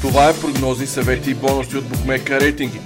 Това 0.00 0.28
е 0.28 0.40
прогнози, 0.40 0.86
съвети 0.86 1.30
и 1.30 1.34
бонуси 1.34 1.76
от 1.76 1.88
Букмека 1.88 2.40
рейтинги. 2.40 2.80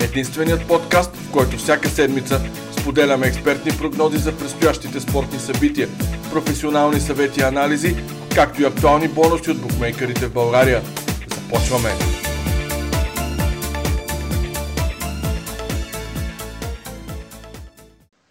Единственият 0.00 0.68
подкаст, 0.68 1.16
в 1.16 1.32
който 1.32 1.56
всяка 1.56 1.88
седмица 1.88 2.40
споделяме 2.80 3.26
експертни 3.26 3.72
прогнози 3.78 4.18
за 4.18 4.38
предстоящите 4.38 5.00
спортни 5.00 5.38
събития, 5.38 5.88
професионални 6.32 7.00
съвети 7.00 7.40
и 7.40 7.42
анализи, 7.42 7.96
както 8.34 8.62
и 8.62 8.64
актуални 8.64 9.08
бонуси 9.08 9.50
от 9.50 9.60
букмейкерите 9.60 10.26
в 10.26 10.32
България. 10.32 10.82
Започваме! 11.34 11.90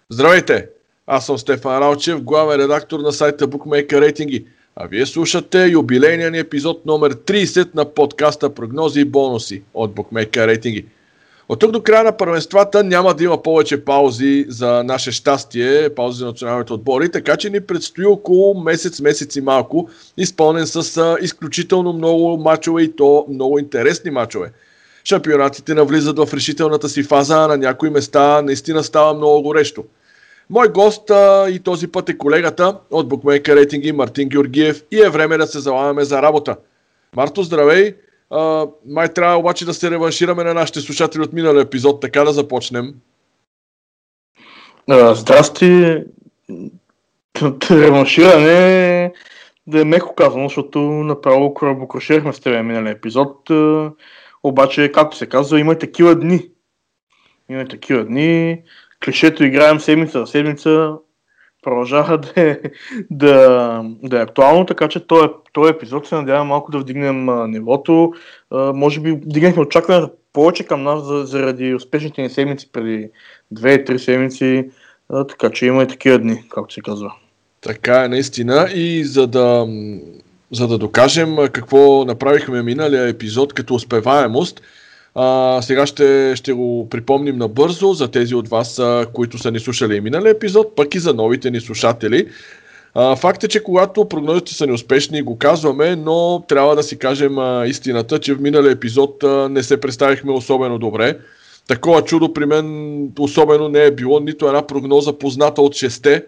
Здравейте! 0.10 0.68
Аз 1.07 1.26
съм 1.26 1.38
Стефан 1.38 1.80
Ралчев, 1.80 2.23
главен 2.23 2.60
редактор 2.60 3.00
на 3.00 3.12
сайта 3.12 3.48
Bookmaker 3.48 4.02
Рейтинги, 4.02 4.46
а 4.82 4.88
вие 4.88 5.05
слушате 5.05 5.68
юбилейния 5.68 6.32
ни 6.32 6.39
епизод 6.39 6.86
номер 6.86 7.14
30 7.14 7.75
на 7.75 7.86
подкаста 7.86 8.50
Прогнози 8.50 9.00
и 9.00 9.05
бонуси 9.05 9.64
от 9.74 9.96
Bookmaker 9.96 10.47
Рейтинги. 10.47 10.86
От 11.50 11.60
тук 11.60 11.71
до 11.71 11.83
края 11.83 12.04
на 12.04 12.18
първенствата 12.18 12.83
няма 12.83 13.14
да 13.14 13.24
има 13.24 13.43
повече 13.43 13.86
паузи 13.86 14.46
за 14.47 14.83
наше 14.83 15.11
щастие, 15.11 15.89
паузи 15.89 16.19
за 16.19 16.25
националните 16.25 16.74
отбори, 16.74 17.11
така 17.11 17.38
че 17.38 17.50
ни 17.50 17.61
предстои 17.61 18.05
около 18.05 18.61
месец, 18.61 19.00
месец 19.02 19.36
и 19.36 19.42
малко, 19.42 19.89
изпълнен 20.18 20.68
с 20.68 21.18
изключително 21.21 21.93
много 21.93 22.38
мачове 22.38 22.82
и 22.82 22.96
то 22.96 23.25
много 23.30 23.60
интересни 23.60 24.11
мачове. 24.11 24.52
Шампионатите 25.04 25.74
навлизат 25.74 26.18
в 26.19 26.33
решителната 26.33 26.89
си 26.89 27.04
фаза, 27.04 27.36
а 27.36 27.47
на 27.47 27.57
някои 27.57 27.89
места 27.89 28.41
наистина 28.41 28.83
става 28.83 29.14
много 29.14 29.41
горещо. 29.41 29.83
Мой 30.50 30.68
гост 30.70 31.10
а, 31.10 31.50
и 31.50 31.60
този 31.60 31.88
път 31.88 32.09
е 32.09 32.17
колегата 32.17 32.80
от 32.92 33.09
Bookmaker 33.09 33.56
рейтинги 33.56 33.92
Мартин 33.92 34.30
Георгиев 34.30 34.84
и 34.92 35.02
е 35.02 35.09
време 35.09 35.38
да 35.38 35.48
се 35.48 35.59
залагаме 35.59 36.03
за 36.03 36.22
работа. 36.22 36.58
Марто, 37.16 37.44
здравей! 37.44 37.95
А, 38.30 38.67
май 38.86 39.14
трябва 39.14 39.38
обаче 39.38 39.66
да 39.66 39.73
се 39.73 39.91
реваншираме 39.91 40.44
на 40.44 40.53
нашите 40.53 40.80
слушатели 40.80 41.22
от 41.22 41.33
миналия 41.33 41.61
епизод, 41.61 42.02
така 42.02 42.23
да 42.23 42.31
започнем. 42.31 42.94
Здрасти! 45.14 46.03
Реванширане 47.72 49.13
да 49.67 49.81
е 49.81 49.84
меко 49.84 50.16
казано, 50.16 50.44
защото 50.44 50.80
направо 50.80 51.53
корабокрушерахме 51.53 52.34
с 52.34 52.39
тебе 52.39 52.63
миналия 52.63 52.91
епизод. 52.91 53.50
Обаче, 54.44 54.91
както 54.91 55.17
се 55.17 55.25
казва, 55.25 55.59
има 55.59 55.75
такива 55.75 56.16
дни. 56.16 56.50
Има 57.50 57.67
такива 57.67 58.06
дни 58.06 58.61
клишето 59.05 59.44
играем 59.44 59.80
седмица 59.80 60.19
за 60.19 60.28
седмица 60.28 60.94
продължава 61.64 62.17
да 62.17 62.31
е, 62.36 62.59
да, 63.11 63.83
да 64.03 64.19
е 64.19 64.22
актуално, 64.22 64.66
така 64.66 64.88
че 64.88 65.08
този, 65.08 65.28
този 65.53 65.72
епизод 65.72 66.08
се 66.08 66.16
надявам 66.16 66.47
малко 66.47 66.72
да 66.72 66.80
вдигнем 66.80 67.30
а, 67.30 67.47
нивото. 67.47 68.14
А, 68.52 68.73
може 68.73 69.00
би 69.00 69.11
вдигнахме 69.11 69.61
очакването 69.61 70.11
повече 70.33 70.64
към 70.64 70.83
нас 70.83 71.03
за, 71.03 71.25
заради 71.25 71.75
успешните 71.75 72.22
ни 72.22 72.30
седмици 72.30 72.69
преди 72.72 73.09
2-3 73.53 73.97
седмици, 73.97 74.69
а, 75.09 75.23
така 75.23 75.50
че 75.50 75.66
има 75.66 75.84
и 75.84 75.88
такива 75.88 76.19
дни, 76.19 76.44
както 76.50 76.73
се 76.73 76.81
казва. 76.81 77.13
Така 77.61 78.03
е, 78.03 78.08
наистина. 78.08 78.69
И 78.73 79.03
за 79.03 79.28
да, 79.28 79.67
за 80.52 80.67
да 80.67 80.78
докажем 80.78 81.38
какво 81.52 82.06
направихме 82.06 82.63
миналия 82.63 83.08
епизод 83.08 83.53
като 83.53 83.73
успеваемост, 83.73 84.61
а, 85.15 85.61
сега 85.61 85.85
ще, 85.85 86.35
ще 86.35 86.53
го 86.53 86.88
припомним 86.89 87.38
набързо 87.38 87.93
за 87.93 88.11
тези 88.11 88.35
от 88.35 88.49
вас, 88.49 88.79
а, 88.79 89.05
които 89.13 89.38
са 89.38 89.51
ни 89.51 89.59
слушали 89.59 89.95
и 89.95 90.01
миналия 90.01 90.31
епизод, 90.31 90.75
пък 90.75 90.95
и 90.95 90.99
за 90.99 91.13
новите 91.13 91.51
ни 91.51 91.61
слушатели. 91.61 92.27
А, 92.93 93.16
факт 93.16 93.43
е, 93.43 93.47
че 93.47 93.63
когато 93.63 94.09
прогнозите 94.09 94.53
са 94.53 94.67
неуспешни, 94.67 95.21
го 95.21 95.38
казваме, 95.38 95.95
но 95.95 96.43
трябва 96.47 96.75
да 96.75 96.83
си 96.83 96.97
кажем 96.97 97.39
а, 97.39 97.67
истината, 97.67 98.19
че 98.19 98.33
в 98.33 98.41
миналия 98.41 98.71
епизод 98.71 99.23
а, 99.23 99.49
не 99.49 99.63
се 99.63 99.81
представихме 99.81 100.31
особено 100.31 100.77
добре. 100.77 101.17
Такова 101.67 102.03
чудо 102.03 102.34
при 102.34 102.45
мен 102.45 103.11
особено 103.19 103.69
не 103.69 103.85
е 103.85 103.91
било 103.91 104.19
нито 104.19 104.47
една 104.47 104.67
прогноза 104.67 105.13
позната 105.13 105.61
от 105.61 105.75
шесте. 105.75 106.25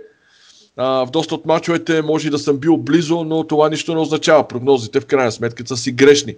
А, 0.77 1.05
в 1.05 1.11
доста 1.11 1.35
от 1.35 1.45
мачовете 1.45 2.01
може 2.01 2.29
да 2.29 2.39
съм 2.39 2.57
бил 2.57 2.77
близо, 2.77 3.23
но 3.23 3.43
това 3.43 3.69
нищо 3.69 3.93
не 3.93 3.99
означава. 3.99 4.47
Прогнозите 4.47 4.99
в 4.99 5.05
крайна 5.05 5.31
сметка 5.31 5.63
са 5.67 5.77
си 5.77 5.91
грешни. 5.91 6.35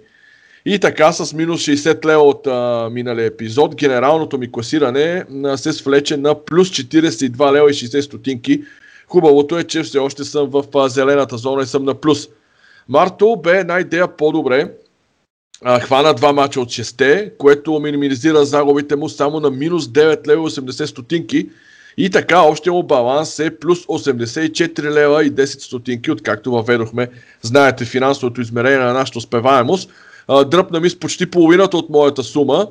И 0.66 0.78
така 0.78 1.12
с 1.12 1.32
минус 1.32 1.60
60 1.60 2.04
лева 2.04 2.22
от 2.22 2.46
а, 2.46 2.88
миналия 2.92 3.26
епизод, 3.26 3.74
генералното 3.76 4.38
ми 4.38 4.52
класиране 4.52 5.24
а, 5.44 5.56
се 5.56 5.72
свлече 5.72 6.16
на 6.16 6.44
плюс 6.44 6.70
42 6.70 7.52
лева 7.52 7.70
и 7.70 7.74
60 7.74 8.00
стотинки. 8.00 8.64
Хубавото 9.08 9.58
е, 9.58 9.64
че 9.64 9.82
все 9.82 9.98
още 9.98 10.24
съм 10.24 10.50
в 10.50 10.64
а, 10.74 10.88
зелената 10.88 11.38
зона 11.38 11.62
и 11.62 11.66
съм 11.66 11.84
на 11.84 11.94
плюс. 11.94 12.28
Марто 12.88 13.36
бе 13.42 13.58
една 13.58 13.80
идея 13.80 14.16
по-добре. 14.16 14.72
А, 15.64 15.80
хвана 15.80 16.14
два 16.14 16.32
мача 16.32 16.60
от 16.60 16.68
6, 16.68 17.36
което 17.36 17.80
минимизира 17.80 18.44
загубите 18.44 18.96
му 18.96 19.08
само 19.08 19.40
на 19.40 19.50
минус 19.50 19.86
9 19.86 20.26
лева 20.26 20.42
и 20.42 20.50
80 20.50 20.84
стотинки. 20.84 21.48
И 21.96 22.10
така, 22.10 22.40
още 22.42 22.70
му 22.70 22.82
баланс 22.82 23.38
е 23.38 23.58
плюс 23.58 23.86
84 23.86 24.90
лева 24.90 25.24
и 25.24 25.32
10 25.32 25.44
стотинки, 25.44 26.10
откакто 26.10 26.50
въведохме, 26.50 27.08
знаете, 27.42 27.84
финансовото 27.84 28.40
измерение 28.40 28.78
на 28.78 28.92
нашата 28.92 29.18
успеваемост 29.18 29.90
дръпна 30.28 30.80
ми 30.80 30.90
с 30.90 30.98
почти 31.00 31.30
половината 31.30 31.76
от 31.76 31.90
моята 31.90 32.22
сума. 32.22 32.68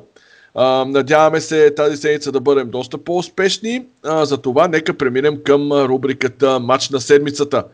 А, 0.54 0.84
надяваме 0.84 1.40
се 1.40 1.74
тази 1.74 1.96
седмица 1.96 2.32
да 2.32 2.40
бъдем 2.40 2.70
доста 2.70 2.98
по-успешни. 2.98 3.86
А, 4.04 4.24
за 4.24 4.38
това 4.38 4.68
нека 4.68 4.94
преминем 4.94 5.42
към 5.44 5.72
рубриката 5.72 6.60
Матч 6.60 6.90
на 6.90 7.00
седмицата. 7.00 7.64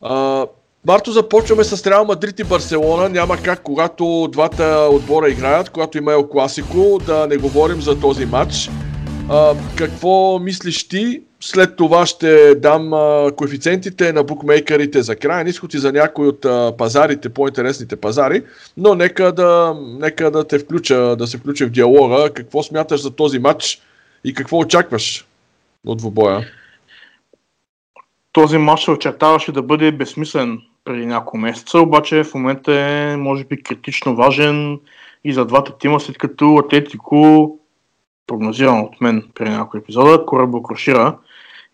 А, 0.00 0.46
Марто 0.86 1.12
започваме 1.12 1.64
с 1.64 1.86
Реал 1.86 2.04
Мадрид 2.04 2.38
и 2.38 2.44
Барселона. 2.44 3.08
Няма 3.08 3.36
как, 3.36 3.62
когато 3.62 4.28
двата 4.32 4.88
отбора 4.92 5.28
играят, 5.28 5.70
когато 5.70 5.98
има 5.98 6.12
Ел 6.12 6.28
Класико, 6.28 7.00
да 7.06 7.26
не 7.26 7.36
говорим 7.36 7.80
за 7.80 8.00
този 8.00 8.26
матч. 8.26 8.70
А, 9.30 9.54
какво 9.76 10.38
мислиш 10.38 10.88
ти? 10.88 11.22
След 11.44 11.76
това 11.76 12.06
ще 12.06 12.54
дам 12.54 12.92
а, 12.92 13.32
коефициентите 13.36 14.12
на 14.12 14.24
букмейкерите 14.24 15.02
за 15.02 15.16
крайен 15.16 15.46
изход 15.46 15.74
и 15.74 15.78
за 15.78 15.92
някои 15.92 16.28
от 16.28 16.44
а, 16.44 16.74
пазарите, 16.78 17.28
по-интересните 17.28 17.96
пазари, 17.96 18.42
но 18.76 18.94
нека 18.94 19.32
да, 19.32 19.76
нека 20.00 20.30
да 20.30 20.48
те 20.48 20.58
включа, 20.58 21.16
да 21.16 21.26
се 21.26 21.38
включа 21.38 21.66
в 21.66 21.70
диалога. 21.70 22.30
Какво 22.34 22.62
смяташ 22.62 23.02
за 23.02 23.10
този 23.16 23.38
матч 23.38 23.80
и 24.24 24.34
какво 24.34 24.58
очакваш 24.58 25.26
от 25.86 25.98
двубоя? 25.98 26.40
Този 28.32 28.58
матч 28.58 28.82
се 28.82 28.90
очертаваше 28.90 29.52
да 29.52 29.62
бъде 29.62 29.92
безсмислен 29.92 30.60
преди 30.84 31.06
няколко 31.06 31.38
месеца, 31.38 31.78
обаче 31.78 32.24
в 32.24 32.34
момента 32.34 32.74
е 32.74 33.16
може 33.16 33.44
би 33.44 33.62
критично 33.62 34.16
важен 34.16 34.80
и 35.24 35.32
за 35.32 35.44
двата 35.44 35.78
тима, 35.78 36.00
след 36.00 36.18
като 36.18 36.56
Атлетико 36.56 37.58
прогнозиран 38.26 38.80
от 38.80 39.00
мен 39.00 39.24
при 39.34 39.50
някои 39.50 39.80
епизода, 39.80 40.26
Корабо 40.26 40.62
Крошира. 40.62 41.18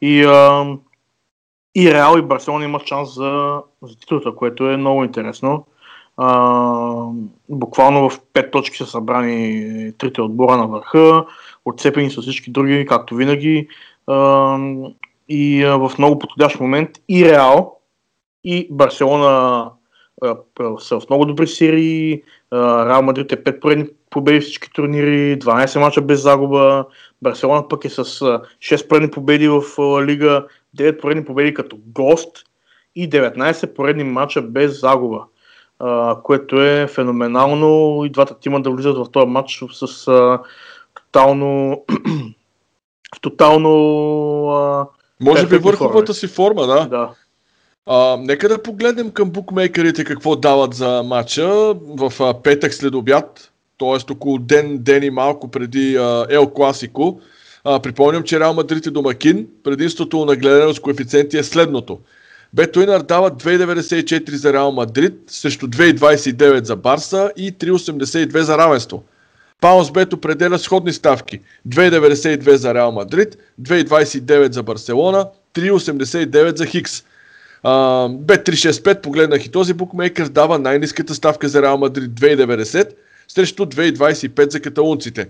И, 0.00 0.24
а, 0.24 0.66
и 1.74 1.92
Реал 1.92 2.18
и 2.18 2.22
Барселона 2.22 2.64
имат 2.64 2.86
шанс 2.86 3.14
за, 3.14 3.62
за 3.82 3.98
титлата, 3.98 4.34
което 4.34 4.70
е 4.70 4.76
много 4.76 5.04
интересно. 5.04 5.66
А, 6.16 7.06
буквално 7.48 8.10
в 8.10 8.20
пет 8.32 8.50
точки 8.50 8.76
са 8.76 8.86
събрани 8.86 9.92
трите 9.98 10.22
отбора 10.22 10.56
на 10.56 10.66
върха, 10.66 11.24
отцепени 11.64 12.10
са 12.10 12.22
всички 12.22 12.50
други, 12.50 12.86
както 12.86 13.14
винаги. 13.14 13.68
А, 14.06 14.58
и 15.28 15.64
а, 15.64 15.76
в 15.76 15.98
много 15.98 16.18
подходящ 16.18 16.60
момент 16.60 16.90
и 17.08 17.24
Реал, 17.24 17.78
и 18.44 18.68
Барселона 18.70 19.70
а, 20.22 20.36
са 20.78 21.00
в 21.00 21.08
много 21.10 21.24
добри 21.24 21.46
серии. 21.46 22.22
Реал 22.52 23.02
Мадрид 23.02 23.32
е 23.32 23.44
пет 23.44 23.60
поредни 23.60 23.86
победи 24.10 24.40
всички 24.40 24.70
турнири, 24.72 25.38
12 25.38 25.80
мача 25.80 26.02
без 26.02 26.22
загуба. 26.22 26.86
Барселона 27.22 27.68
пък 27.68 27.84
е 27.84 27.88
с 27.88 28.04
6 28.04 28.88
поредни 28.88 29.10
победи 29.10 29.48
в 29.48 29.62
Лига, 30.06 30.46
9 30.76 31.00
поредни 31.00 31.24
победи 31.24 31.54
като 31.54 31.78
гост 31.86 32.44
и 32.94 33.10
19 33.10 33.74
поредни 33.74 34.04
мача 34.04 34.42
без 34.42 34.80
загуба, 34.80 35.24
което 36.22 36.62
е 36.62 36.86
феноменално 36.86 38.02
и 38.04 38.10
двата 38.10 38.38
тима 38.40 38.62
да 38.62 38.70
влизат 38.70 38.96
в 38.96 39.10
този 39.12 39.26
матч 39.26 39.64
с 39.72 40.10
тотално 40.94 41.84
в 43.16 43.20
тотално 43.20 43.70
може 45.20 45.46
би 45.46 45.58
върховата 45.58 46.14
си 46.14 46.26
форма, 46.26 46.66
да. 46.66 46.86
да. 46.88 47.10
А, 47.86 48.16
нека 48.20 48.48
да 48.48 48.62
погледнем 48.62 49.10
към 49.10 49.30
букмейкерите 49.30 50.04
какво 50.04 50.36
дават 50.36 50.74
за 50.74 51.02
матча 51.02 51.74
в 51.74 52.12
а, 52.20 52.42
петък 52.42 52.74
след 52.74 52.94
обяд 52.94 53.52
т.е. 53.78 54.12
около 54.12 54.38
ден, 54.38 54.78
ден 54.78 55.02
и 55.02 55.10
малко 55.10 55.50
преди 55.50 55.96
а, 55.96 56.26
Ел 56.30 56.46
Класико. 56.50 57.20
А, 57.64 57.80
припомням, 57.80 58.22
че 58.22 58.40
Реал 58.40 58.54
Мадрид 58.54 58.86
е 58.86 58.90
домакин. 58.90 59.46
Предимството 59.64 60.24
на 60.24 60.36
гледане 60.36 60.74
с 60.74 60.80
коефициенти 60.80 61.38
е 61.38 61.42
следното. 61.42 61.98
Бетуинър 62.54 63.02
дава 63.02 63.30
2,94 63.30 64.34
за 64.34 64.52
Реал 64.52 64.72
Мадрид 64.72 65.14
срещу 65.26 65.66
2,29 65.66 66.64
за 66.64 66.76
Барса 66.76 67.32
и 67.36 67.52
3,82 67.52 68.40
за 68.40 68.58
равенство. 68.58 69.02
Паунс 69.60 69.90
Бет 69.90 70.12
определя 70.12 70.58
сходни 70.58 70.92
ставки. 70.92 71.40
2,92 71.68 72.54
за 72.54 72.74
Реал 72.74 72.92
Мадрид, 72.92 73.36
2,29 73.62 74.52
за 74.52 74.62
Барселона, 74.62 75.26
3,89 75.54 76.56
за 76.56 76.66
Хикс. 76.66 77.04
Bet365, 77.64 79.00
погледнах 79.00 79.46
и 79.46 79.48
този 79.48 79.74
букмейкър, 79.74 80.28
дава 80.28 80.58
най-низката 80.58 81.14
ставка 81.14 81.48
за 81.48 81.62
Реал 81.62 81.78
Мадрид 81.78 82.10
2,90 82.10 82.88
срещу 83.28 83.66
2,25 83.66 84.50
за 84.50 84.60
каталунците. 84.60 85.28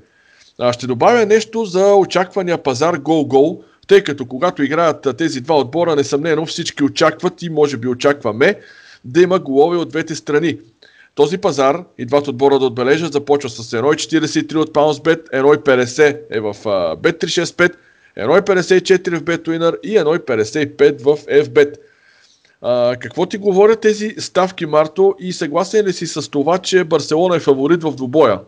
Ще 0.73 0.87
добавя 0.87 1.27
нещо 1.27 1.65
за 1.65 1.95
очаквания 1.95 2.62
пазар 2.62 2.95
гол-гол, 2.95 3.62
тъй 3.89 4.05
като 4.05 4.27
когато 4.27 4.62
играят 4.62 5.09
тези 5.19 5.41
два 5.41 5.59
отбора, 5.59 5.97
несъмнено 5.97 6.47
всички 6.47 6.85
очакват 6.85 7.43
и 7.43 7.50
може 7.50 7.77
би 7.77 7.89
очакваме 7.89 8.61
да 9.05 9.23
има 9.23 9.39
голове 9.39 9.77
от 9.77 9.89
двете 9.89 10.15
страни. 10.15 10.59
Този 11.15 11.39
пазар 11.39 11.85
и 11.99 12.06
двата 12.06 12.31
отбора 12.31 12.59
да 12.59 12.67
отбележат 12.67 13.12
започва 13.12 13.50
с 13.50 13.71
1,43 13.71 14.55
от 14.56 14.73
PounceBet, 14.73 15.31
1,50 15.31 16.21
е 16.31 16.41
в 16.41 16.55
Bet365, 17.03 17.75
1,54 18.19 19.17
в 19.17 19.23
BetWinner 19.23 19.81
и 19.81 19.99
1,55 19.99 21.03
в 21.03 21.27
FBet. 21.27 21.75
А, 22.63 22.97
какво 22.97 23.27
ти 23.27 23.39
говорят 23.39 23.81
тези 23.81 24.15
ставки, 24.19 24.67
Марто, 24.67 25.15
и 25.19 25.33
съгласен 25.33 25.87
ли 25.87 25.93
си 25.93 26.07
с 26.07 26.31
това, 26.31 26.59
че 26.59 26.85
Барселона 26.85 27.37
е 27.37 27.41
фаворит 27.41 27.83
в 27.83 27.93
двубоя? 27.93 28.41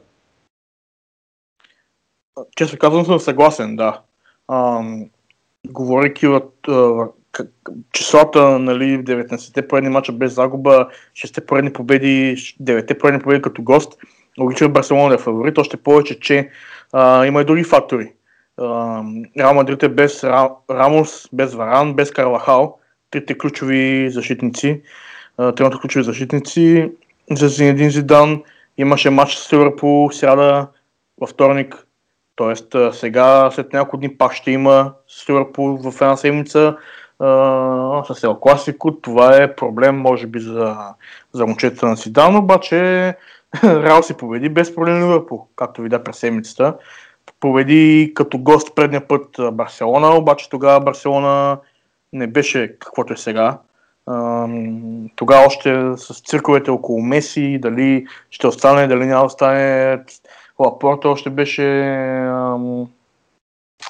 Често 2.57 2.79
казвам 2.79 3.05
съм 3.05 3.21
съгласен, 3.21 3.77
да. 3.77 4.01
говорейки 5.67 6.27
от 6.27 6.69
числата, 7.93 8.59
нали, 8.59 9.05
19-те 9.05 9.69
поредни 9.69 9.91
мача 9.91 10.12
без 10.12 10.35
загуба, 10.35 10.89
6-те 11.15 11.47
поредни 11.47 11.73
победи, 11.73 12.37
9-те 12.62 12.99
поредни 12.99 13.21
победи 13.21 13.43
като 13.43 13.62
гост, 13.62 13.99
логично 14.41 14.73
Барселона 14.73 15.09
да 15.09 15.15
е 15.15 15.19
фаворит, 15.19 15.59
още 15.59 15.77
повече, 15.77 16.21
че 16.21 16.51
а, 16.93 17.27
има 17.27 17.41
и 17.41 17.45
други 17.45 17.65
фактори. 17.65 18.12
Реал 19.39 19.55
Мадрид 19.55 19.83
е 19.83 19.89
без 19.89 20.25
Рамос, 20.71 21.29
без 21.33 21.55
Варан, 21.55 21.95
без 21.95 22.11
Карлахал, 22.11 22.79
трите 23.11 23.39
ключови 23.39 24.11
защитници, 24.11 24.83
тримата 25.37 25.79
ключови 25.79 26.05
защитници 26.05 26.93
за 27.31 27.49
Зинедин 27.49 27.91
Зидан. 27.91 28.43
Имаше 28.79 29.11
матч 29.11 29.35
с 29.35 29.53
Ливърпул 29.53 30.11
сряда 30.11 30.67
във 31.21 31.31
вторник, 31.31 31.87
т.е. 32.37 32.93
сега 32.93 33.51
след 33.51 33.73
няколко 33.73 33.97
дни 33.97 34.17
пак 34.17 34.35
ще 34.35 34.51
има 34.51 34.93
с 35.09 35.29
Ливърпул 35.29 35.77
в 35.77 36.01
една 36.01 36.17
седмица 36.17 36.77
с 38.11 38.25
Ел 38.25 38.35
Класико. 38.35 38.97
Това 39.01 39.37
е 39.37 39.55
проблем, 39.55 39.97
може 39.97 40.27
би, 40.27 40.41
за, 40.41 40.77
за 41.33 41.47
момчета 41.47 41.87
на 41.87 41.97
Сидан, 41.97 42.37
обаче 42.37 43.15
Реал 43.65 44.03
си 44.03 44.15
победи 44.15 44.49
без 44.49 44.75
проблем 44.75 45.03
Ливърпул, 45.03 45.47
както 45.57 45.83
видя 45.83 46.05
през 46.05 46.17
седмицата. 46.17 46.77
Победи 47.41 48.12
като 48.15 48.39
гост 48.39 48.75
предния 48.75 49.09
път 49.09 49.37
Барселона, 49.53 50.17
обаче 50.17 50.51
тогава 50.51 50.81
Барселона 50.81 51.59
не 52.12 52.27
беше 52.27 52.77
каквото 52.79 53.12
е 53.12 53.17
сега. 53.17 53.59
Тогава 55.17 55.47
още 55.47 55.93
с 55.97 56.23
цирковете 56.23 56.71
около 56.71 57.03
Меси, 57.03 57.59
дали 57.62 58.07
ще 58.31 58.47
остане, 58.47 58.87
дали 58.87 59.07
няма 59.07 59.25
остане. 59.25 59.99
Лапорта 60.59 61.09
още 61.09 61.31
беше, 61.31 61.65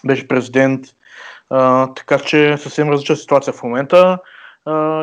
беше 0.04 0.28
президент. 0.28 0.86
така 1.96 2.18
че 2.18 2.56
съвсем 2.58 2.90
различна 2.90 3.16
ситуация 3.16 3.52
в 3.52 3.62
момента. 3.62 4.18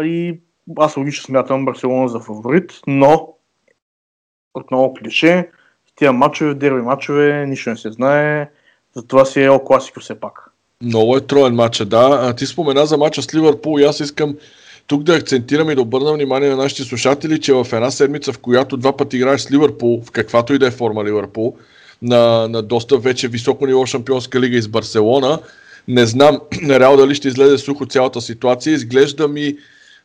и 0.03 0.39
аз 0.77 0.97
логично 0.97 1.25
смятам 1.25 1.65
Барселона 1.65 2.07
за 2.07 2.19
фаворит, 2.19 2.81
но 2.87 3.33
отново 4.53 4.93
клише, 4.93 5.49
тия 5.95 6.13
матчове, 6.13 6.53
дерби 6.53 6.81
матчове, 6.81 7.45
нищо 7.45 7.69
не 7.69 7.77
се 7.77 7.91
знае, 7.91 8.49
затова 8.93 9.25
си 9.25 9.43
е 9.43 9.59
класико 9.65 9.99
все 9.99 10.19
пак. 10.19 10.46
Много 10.83 11.17
е 11.17 11.21
троен 11.21 11.55
матча, 11.55 11.85
да. 11.85 12.19
А, 12.21 12.33
ти 12.33 12.45
спомена 12.45 12.85
за 12.85 12.97
матча 12.97 13.21
с 13.21 13.33
Ливърпул 13.33 13.79
и 13.79 13.83
аз 13.83 13.99
искам 13.99 14.35
тук 14.87 15.03
да 15.03 15.15
акцентирам 15.15 15.69
и 15.69 15.75
да 15.75 15.81
обърна 15.81 16.13
внимание 16.13 16.49
на 16.49 16.55
нашите 16.55 16.83
слушатели, 16.83 17.41
че 17.41 17.53
в 17.53 17.67
една 17.73 17.91
седмица, 17.91 18.33
в 18.33 18.37
която 18.37 18.77
два 18.77 18.97
пъти 18.97 19.17
играеш 19.17 19.41
с 19.41 19.51
Ливърпул, 19.51 20.01
в 20.05 20.11
каквато 20.11 20.53
и 20.53 20.59
да 20.59 20.67
е 20.67 20.71
форма 20.71 21.03
Ливърпул, 21.03 21.55
на, 22.01 22.47
на 22.47 22.61
доста 22.61 22.97
вече 22.97 23.27
високо 23.27 23.65
ниво 23.65 23.85
Шампионска 23.85 24.39
лига 24.39 24.57
из 24.57 24.67
Барселона, 24.67 25.39
не 25.87 26.05
знам 26.05 26.39
реал 26.69 26.97
дали 26.97 27.15
ще 27.15 27.27
излезе 27.27 27.57
сухо 27.57 27.85
цялата 27.85 28.21
ситуация. 28.21 28.73
Изглежда 28.73 29.27
ми 29.27 29.57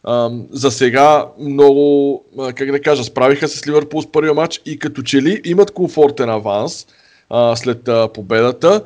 ам, 0.09 0.47
за 0.51 0.71
сега 0.71 1.27
много, 1.41 2.25
как 2.55 2.71
да 2.71 2.83
кажа, 2.83 3.05
справиха 3.05 3.49
се 3.49 3.59
с 3.59 3.67
Ливърпул 3.67 4.03
с 4.03 4.13
първия 4.13 4.35
матч 4.35 4.61
и 4.67 4.79
като 4.79 5.03
че 5.03 5.23
ли 5.23 5.41
имат 5.45 5.71
комфортен 5.71 6.31
аванс 6.31 6.87
а, 7.31 7.57
след 7.57 7.89
а, 7.89 8.09
победата. 8.09 8.85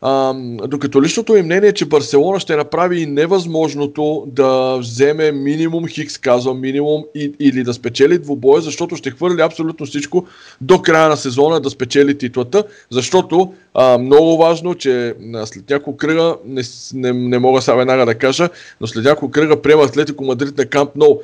А, 0.00 0.34
докато 0.68 1.02
личното 1.02 1.32
ми 1.32 1.42
мнение 1.42 1.68
е, 1.68 1.72
че 1.72 1.84
Барселона 1.84 2.40
ще 2.40 2.56
направи 2.56 3.06
невъзможното 3.06 4.24
да 4.26 4.76
вземе 4.78 5.32
минимум 5.32 5.86
хикс, 5.86 6.18
казвам 6.18 6.60
минимум, 6.60 7.04
и, 7.14 7.32
или 7.40 7.62
да 7.62 7.74
спечели 7.74 8.18
двубоя, 8.18 8.62
защото 8.62 8.96
ще 8.96 9.10
хвърли 9.10 9.40
абсолютно 9.40 9.86
всичко 9.86 10.26
до 10.60 10.82
края 10.82 11.08
на 11.08 11.16
сезона 11.16 11.60
да 11.60 11.70
спечели 11.70 12.18
титлата, 12.18 12.64
защото 12.90 13.54
а, 13.74 13.98
много 13.98 14.36
важно, 14.36 14.74
че 14.74 15.14
след 15.44 15.70
няколко 15.70 15.96
кръга, 15.96 16.36
не, 16.44 16.62
не, 16.94 17.12
не 17.12 17.38
мога 17.38 17.62
сега 17.62 17.76
веднага 17.76 18.06
да 18.06 18.14
кажа, 18.14 18.48
но 18.80 18.86
след 18.86 19.04
няколко 19.04 19.32
кръга 19.32 19.62
приема 19.62 19.82
Атлетико 19.84 20.24
Мадрид 20.24 20.58
на 20.58 20.66
Камп 20.66 20.96
Ноу. 20.96 21.18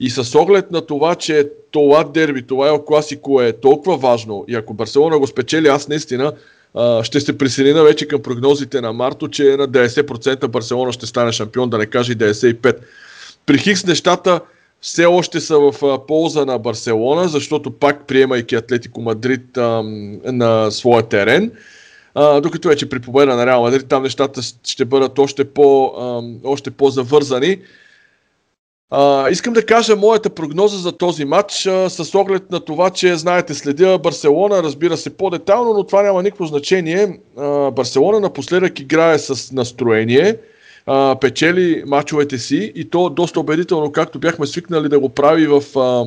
И 0.00 0.10
с 0.10 0.38
оглед 0.38 0.70
на 0.70 0.80
това, 0.80 1.14
че 1.14 1.48
това 1.70 2.04
дерби, 2.04 2.42
това 2.42 2.68
е 2.68 2.78
класико 2.86 3.42
е 3.42 3.52
толкова 3.52 3.96
важно 3.96 4.44
и 4.48 4.54
ако 4.54 4.74
Барселона 4.74 5.18
го 5.18 5.26
спечели, 5.26 5.68
аз 5.68 5.88
наистина 5.88 6.32
ще 7.02 7.20
се 7.20 7.38
присъединя 7.38 7.82
вече 7.82 8.08
към 8.08 8.22
прогнозите 8.22 8.80
на 8.80 8.92
Марто, 8.92 9.28
че 9.28 9.42
на 9.42 9.68
90% 9.68 10.46
Барселона 10.48 10.92
ще 10.92 11.06
стане 11.06 11.32
шампион, 11.32 11.70
да 11.70 11.78
не 11.78 11.86
каже 11.86 12.14
95%. 12.14 12.76
При 13.46 13.58
Хикс 13.58 13.86
нещата 13.86 14.40
все 14.80 15.06
още 15.06 15.40
са 15.40 15.58
в 15.58 15.98
полза 16.06 16.44
на 16.44 16.58
Барселона, 16.58 17.28
защото 17.28 17.70
пак 17.70 18.06
приемайки 18.06 18.54
Атлетико 18.54 19.00
Мадрид 19.00 19.56
а, 19.56 19.82
на 20.24 20.70
своя 20.70 21.02
терен, 21.02 21.52
а, 22.14 22.40
докато 22.40 22.68
вече 22.68 22.88
при 22.88 23.00
победа 23.00 23.36
на 23.36 23.46
Реал 23.46 23.62
Мадрид 23.62 23.88
там 23.88 24.02
нещата 24.02 24.40
ще 24.64 24.84
бъдат 24.84 25.18
още, 25.18 25.44
по, 25.44 25.84
а, 25.84 26.22
още 26.48 26.70
по-завързани. 26.70 27.58
А, 28.94 29.30
искам 29.30 29.52
да 29.52 29.66
кажа 29.66 29.96
моята 29.96 30.30
прогноза 30.30 30.78
за 30.78 30.92
този 30.92 31.24
матч 31.24 31.66
а, 31.66 31.90
с 31.90 32.14
оглед 32.14 32.50
на 32.50 32.60
това, 32.60 32.90
че 32.90 33.16
знаете, 33.16 33.54
следя 33.54 33.98
Барселона, 33.98 34.62
разбира 34.62 34.96
се 34.96 35.16
по-детално, 35.16 35.74
но 35.74 35.84
това 35.84 36.02
няма 36.02 36.22
никакво 36.22 36.44
значение. 36.44 37.20
А, 37.38 37.70
Барселона 37.70 38.20
напоследък 38.20 38.80
играе 38.80 39.18
с 39.18 39.52
настроение, 39.52 40.36
а, 40.86 41.16
печели 41.20 41.82
мачовете 41.86 42.38
си 42.38 42.72
и 42.74 42.90
то 42.90 43.10
доста 43.10 43.40
убедително, 43.40 43.92
както 43.92 44.18
бяхме 44.18 44.46
свикнали 44.46 44.88
да 44.88 45.00
го 45.00 45.08
прави 45.08 45.46
в 45.46 45.62
а, 45.78 46.04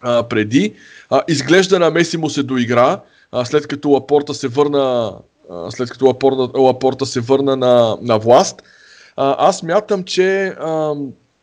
а, 0.00 0.22
преди. 0.22 0.74
А, 1.10 1.22
изглежда 1.28 1.78
на 1.78 1.90
Меси 1.90 2.16
му 2.16 2.30
се 2.30 2.42
доигра, 2.42 3.00
а, 3.32 3.44
след 3.44 3.66
като 3.66 3.90
Лапорта 3.90 4.34
се 4.34 4.48
върна, 4.48 5.14
а, 5.50 5.70
след 5.70 5.90
като 5.90 6.06
Лапорта, 6.06 6.58
Лапорта 6.60 7.06
се 7.06 7.20
върна 7.20 7.56
на, 7.56 7.98
на 8.02 8.18
власт. 8.18 8.62
А, 9.16 9.48
аз 9.48 9.62
мятам, 9.62 10.04
че 10.04 10.46
а, 10.46 10.94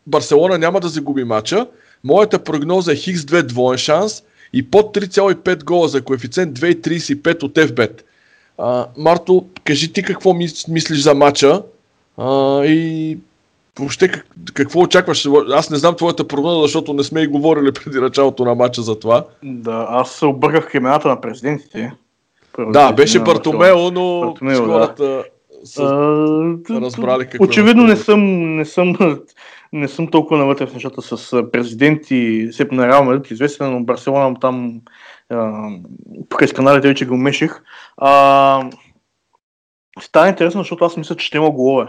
Барселона 0.06 0.58
няма 0.58 0.80
да 0.80 0.88
загуби 0.88 1.24
матча. 1.24 1.66
Моята 2.04 2.38
прогноза 2.38 2.92
е 2.92 2.96
Хикс 2.96 3.20
2 3.20 3.42
двоен 3.42 3.78
шанс 3.78 4.22
и 4.52 4.70
под 4.70 4.96
3,5 4.96 5.64
гола 5.64 5.88
за 5.88 6.02
коефициент 6.02 6.58
2,35 6.58 7.42
от 7.42 7.54
FBet. 7.54 8.02
А, 8.58 8.86
Марто, 8.96 9.46
кажи 9.64 9.92
ти 9.92 10.02
какво 10.02 10.34
мислиш 10.68 11.02
за 11.02 11.14
матча 11.14 11.62
а, 12.16 12.64
и 12.64 13.18
въобще 13.78 14.08
как, 14.08 14.26
какво 14.54 14.80
очакваш? 14.80 15.28
Аз 15.50 15.70
не 15.70 15.76
знам 15.76 15.96
твоята 15.96 16.28
прогноза, 16.28 16.62
защото 16.62 16.92
не 16.92 17.02
сме 17.04 17.20
и 17.20 17.26
говорили 17.26 17.72
преди 17.72 18.00
началото 18.00 18.44
на 18.44 18.54
матча 18.54 18.82
за 18.82 18.98
това. 18.98 19.24
Да, 19.42 19.86
аз 19.90 20.10
се 20.10 20.26
обърках 20.26 20.74
имената 20.74 21.08
на 21.08 21.20
президентите. 21.20 21.92
Да, 22.58 22.92
беше 22.92 23.20
Бартомео, 23.20 23.90
но 23.90 24.20
Бартомео, 24.20 24.66
да. 24.66 25.24
Са 25.64 25.82
а, 26.70 26.80
разбрали 26.80 27.26
какво. 27.26 27.44
Очевидно 27.44 27.84
не 27.84 27.96
съм, 27.96 28.54
не 28.56 28.64
съм 28.64 28.96
не 29.72 29.88
съм 29.88 30.06
толкова 30.06 30.38
навътре 30.38 30.66
в 30.66 30.74
нещата 30.74 31.02
с 31.02 31.44
президенти, 31.52 32.48
все 32.52 32.66
на 32.72 32.88
Реал 32.88 33.04
Мадрид, 33.04 33.30
известен, 33.30 33.72
но 33.72 33.84
Барселона 33.84 34.40
там 34.40 34.80
през 36.28 36.52
каналите 36.52 36.88
вече 36.88 37.06
го 37.06 37.14
умеших. 37.14 37.62
А, 37.96 38.70
става 40.00 40.28
интересно, 40.28 40.60
защото 40.60 40.84
аз 40.84 40.96
мисля, 40.96 41.16
че 41.16 41.26
ще 41.26 41.36
има 41.36 41.50
голове. 41.50 41.86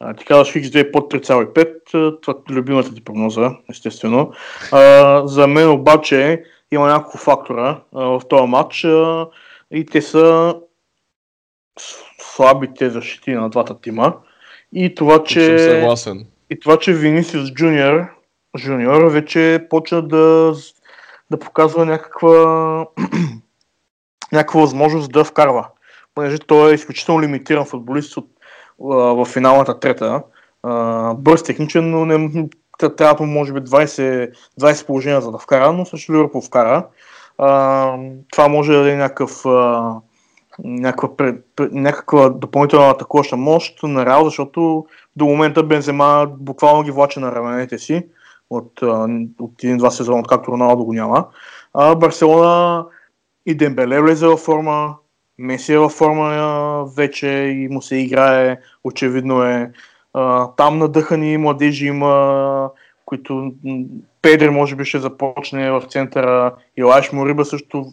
А, 0.00 0.14
ти 0.14 0.24
казваш 0.24 0.52
X2 0.52 0.90
под 0.90 1.12
3,5, 1.12 2.20
това 2.22 2.38
е 2.50 2.52
любимата 2.52 2.94
ти 2.94 3.04
прогноза, 3.04 3.50
естествено. 3.70 4.32
А, 4.72 5.26
за 5.26 5.46
мен 5.46 5.70
обаче 5.70 6.44
има 6.70 6.88
няколко 6.88 7.18
фактора 7.18 7.80
а, 7.94 8.04
в 8.04 8.22
този 8.28 8.46
матч 8.46 8.84
а, 8.84 9.28
и 9.70 9.86
те 9.86 10.02
са 10.02 10.54
слабите 12.38 12.90
защити 12.90 13.32
на 13.32 13.50
двата 13.50 13.80
тима. 13.80 14.14
И 14.72 14.94
това, 14.94 15.24
че... 15.24 15.58
Съгласен 15.58 16.26
и 16.50 16.60
това, 16.60 16.78
че 16.78 16.92
Винисиус 16.92 17.52
Джуниор, 17.52 18.06
Жуниор 18.58 19.02
вече 19.02 19.66
почна 19.70 20.02
да, 20.02 20.54
да 21.30 21.38
показва 21.38 21.86
някаква, 21.86 22.86
някаква 24.32 24.60
възможност 24.60 25.12
да 25.12 25.24
вкарва. 25.24 25.68
Понеже 26.14 26.38
той 26.38 26.70
е 26.70 26.74
изключително 26.74 27.22
лимитиран 27.22 27.64
футболист 27.64 28.16
от, 28.16 28.26
в 28.78 29.24
финалната 29.24 29.80
трета. 29.80 30.22
бърз 31.16 31.42
техничен, 31.42 31.90
но 31.90 32.04
не, 32.04 32.48
трябва 32.96 33.26
може 33.26 33.52
би 33.52 33.60
20, 33.60 34.30
20 34.60 34.86
положения 34.86 35.20
за 35.20 35.32
да 35.32 35.38
вкара, 35.38 35.72
но 35.72 35.86
също 35.86 36.12
Ливърпул 36.12 36.40
вкара. 36.40 36.86
А, 37.38 37.96
това 38.32 38.48
може 38.48 38.72
да 38.72 38.92
е 38.92 38.96
някакъв, 38.96 39.46
а, 39.46 39.94
някаква, 40.64 41.16
пред, 41.16 41.44
някаква 41.72 42.28
допълнителна 42.28 42.90
атакуваща 42.90 43.36
мощ 43.36 43.82
на 43.82 44.06
Реал, 44.06 44.24
защото 44.24 44.86
до 45.16 45.24
момента 45.24 45.62
Бензема 45.62 46.26
буквално 46.38 46.82
ги 46.82 46.90
влаче 46.90 47.20
на 47.20 47.32
раменете 47.32 47.78
си 47.78 48.06
от, 48.50 48.82
от 49.40 49.64
един-два 49.64 49.90
сезона, 49.90 50.20
откакто 50.20 50.52
Роналдо 50.52 50.84
го 50.84 50.92
няма. 50.92 51.26
А 51.74 51.94
Барселона 51.94 52.86
и 53.46 53.54
Дембеле 53.54 54.00
влезе 54.00 54.26
във 54.26 54.40
форма, 54.40 54.94
Меси 55.38 55.72
е 55.72 55.78
във 55.78 55.92
форма 55.92 56.84
вече 56.96 57.28
и 57.28 57.68
му 57.68 57.82
се 57.82 57.96
играе, 57.96 58.58
очевидно 58.84 59.42
е. 59.42 59.72
Там 60.56 60.78
надъхани 60.78 61.36
младежи 61.36 61.86
има, 61.86 62.70
които 63.04 63.52
Педри 64.22 64.50
може 64.50 64.76
би 64.76 64.84
ще 64.84 64.98
започне 64.98 65.70
в 65.70 65.82
центъра, 65.88 66.54
Илаш 66.76 67.12
Мориба 67.12 67.44
също 67.44 67.86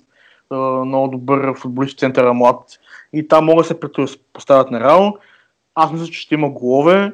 много 0.85 1.07
добър 1.07 1.57
футболист 1.57 1.97
в 1.97 1.99
центъра 1.99 2.33
млад. 2.33 2.59
И 3.13 3.27
там 3.27 3.45
могат 3.45 3.79
да 3.97 4.07
се 4.07 4.17
поставят 4.33 4.71
на 4.71 4.79
Реал. 4.79 5.17
Аз 5.75 5.91
мисля, 5.91 6.05
че 6.05 6.19
ще 6.19 6.35
има 6.35 6.49
голове. 6.49 7.13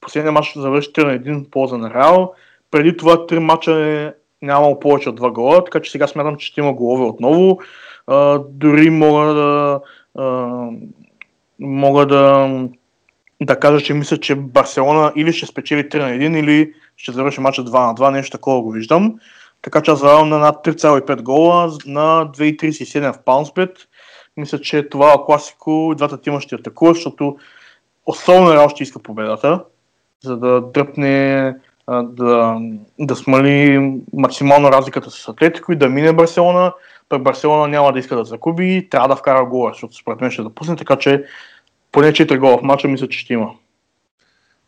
Последният 0.00 0.34
матч 0.34 0.52
завърши 0.56 0.90
на 0.98 1.12
един 1.12 1.50
полза 1.50 1.78
на 1.78 1.94
Реал. 1.94 2.34
Преди 2.70 2.96
това 2.96 3.26
три 3.26 3.38
мача 3.38 3.72
е 3.72 4.12
нямало 4.42 4.80
повече 4.80 5.08
от 5.08 5.16
два 5.16 5.30
гола, 5.30 5.64
така 5.64 5.80
че 5.80 5.90
сега 5.90 6.06
смятам, 6.06 6.36
че 6.36 6.46
ще 6.46 6.60
има 6.60 6.72
голове 6.72 7.04
отново. 7.04 7.58
А, 8.06 8.40
дори 8.48 8.90
мога 8.90 9.34
да 9.34 9.80
а, 10.18 10.48
мога 11.60 12.06
да 12.06 12.48
да 13.40 13.60
кажа, 13.60 13.84
че 13.84 13.94
мисля, 13.94 14.18
че 14.18 14.34
Барселона 14.34 15.12
или 15.16 15.32
ще 15.32 15.46
спечели 15.46 15.88
3 15.88 15.98
на 15.98 16.08
1, 16.08 16.38
или 16.40 16.72
ще 16.96 17.12
завърши 17.12 17.40
матча 17.40 17.64
2 17.64 17.86
на 17.86 17.94
2, 17.94 18.10
нещо 18.10 18.36
такова 18.36 18.62
го 18.62 18.70
виждам. 18.70 19.14
Така 19.62 19.82
че 19.82 19.90
аз 19.90 20.00
заравам 20.00 20.28
на 20.28 20.38
над 20.38 20.66
3,5 20.66 21.22
гола 21.22 21.72
на 21.86 22.26
2,37 22.26 23.12
в 23.12 23.18
Паунсбет. 23.24 23.76
Мисля, 24.36 24.60
че 24.60 24.88
това 24.88 25.12
е 25.12 25.16
класико. 25.26 25.94
Двата 25.96 26.20
тима 26.20 26.40
ще 26.40 26.54
атакуват, 26.54 26.94
защото 26.96 27.36
особено 28.06 28.52
Реал 28.52 28.68
ще 28.68 28.82
иска 28.82 28.98
победата, 28.98 29.64
за 30.24 30.36
да 30.36 30.60
дръпне, 30.60 31.54
да, 31.88 32.58
да 32.98 33.16
смали 33.16 33.92
максимално 34.12 34.72
разликата 34.72 35.10
с 35.10 35.28
Атлетико 35.28 35.72
и 35.72 35.76
да 35.76 35.88
мине 35.88 36.12
Барселона. 36.12 36.72
Пък 37.08 37.22
Барселона 37.22 37.68
няма 37.68 37.92
да 37.92 37.98
иска 37.98 38.16
да 38.16 38.24
загуби, 38.24 38.88
трябва 38.90 39.08
да 39.08 39.16
вкара 39.16 39.46
гола, 39.46 39.70
защото 39.72 39.96
според 39.96 40.20
мен 40.20 40.30
ще 40.30 40.42
да 40.42 40.50
пусне, 40.50 40.76
така 40.76 40.96
че 40.96 41.24
поне 41.92 42.12
4 42.12 42.38
гола 42.38 42.58
в 42.58 42.62
матча 42.62 42.88
мисля, 42.88 43.08
че 43.08 43.18
ще 43.18 43.32
има. 43.32 43.50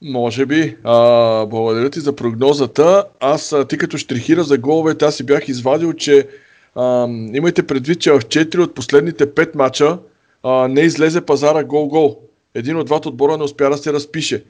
Може 0.02 0.46
би. 0.46 0.76
А, 0.84 1.46
благодаря 1.46 1.90
ти 1.90 2.00
за 2.00 2.16
прогнозата. 2.16 3.04
Аз, 3.20 3.54
ти 3.68 3.78
като 3.78 3.98
штрихира 3.98 4.42
за 4.42 4.58
головете, 4.58 5.04
аз 5.04 5.14
си 5.14 5.26
бях 5.26 5.48
извадил, 5.48 5.92
че 5.92 6.28
а, 6.74 7.08
имайте 7.34 7.66
предвид, 7.66 8.00
че 8.00 8.12
в 8.12 8.20
4 8.20 8.58
от 8.58 8.74
последните 8.74 9.26
5 9.26 9.54
мача 9.56 9.98
а, 10.42 10.68
не 10.68 10.80
излезе 10.80 11.20
пазара 11.20 11.64
гол-гол. 11.64 12.18
Един 12.54 12.76
от 12.76 12.86
двата 12.86 13.08
отбора 13.08 13.36
не 13.36 13.44
успя 13.44 13.70
да 13.70 13.76
се 13.76 13.92
разпише. 13.92 14.44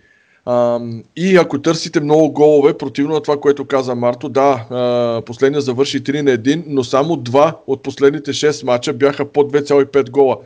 А, 0.44 0.80
и 1.16 1.36
ако 1.36 1.62
търсите 1.62 2.00
много 2.00 2.32
голове, 2.32 2.78
противно 2.78 3.14
на 3.14 3.20
това, 3.20 3.40
което 3.40 3.64
каза 3.64 3.94
Марто, 3.94 4.28
да, 4.28 4.66
а, 4.70 5.22
последния 5.26 5.60
завърши 5.60 6.04
3 6.04 6.20
на 6.20 6.30
1, 6.30 6.64
но 6.66 6.84
само 6.84 7.16
два 7.16 7.60
от 7.66 7.82
последните 7.82 8.32
6 8.32 8.64
мача 8.64 8.92
бяха 8.92 9.24
по 9.24 9.40
2,5 9.40 10.10
гола. 10.10 10.36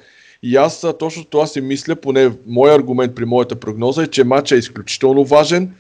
И 0.43 0.57
аз 0.57 0.87
точно 0.99 1.25
това 1.25 1.47
си 1.47 1.61
мисля, 1.61 1.97
поне 1.97 2.33
мой 2.47 2.75
аргумент 2.75 3.15
при 3.15 3.25
моята 3.25 3.57
прогноза 3.57 4.03
е, 4.03 4.07
че 4.07 4.25
матча 4.25 4.55
е 4.55 4.59
изключително 4.59 5.25
важен, 5.25 5.71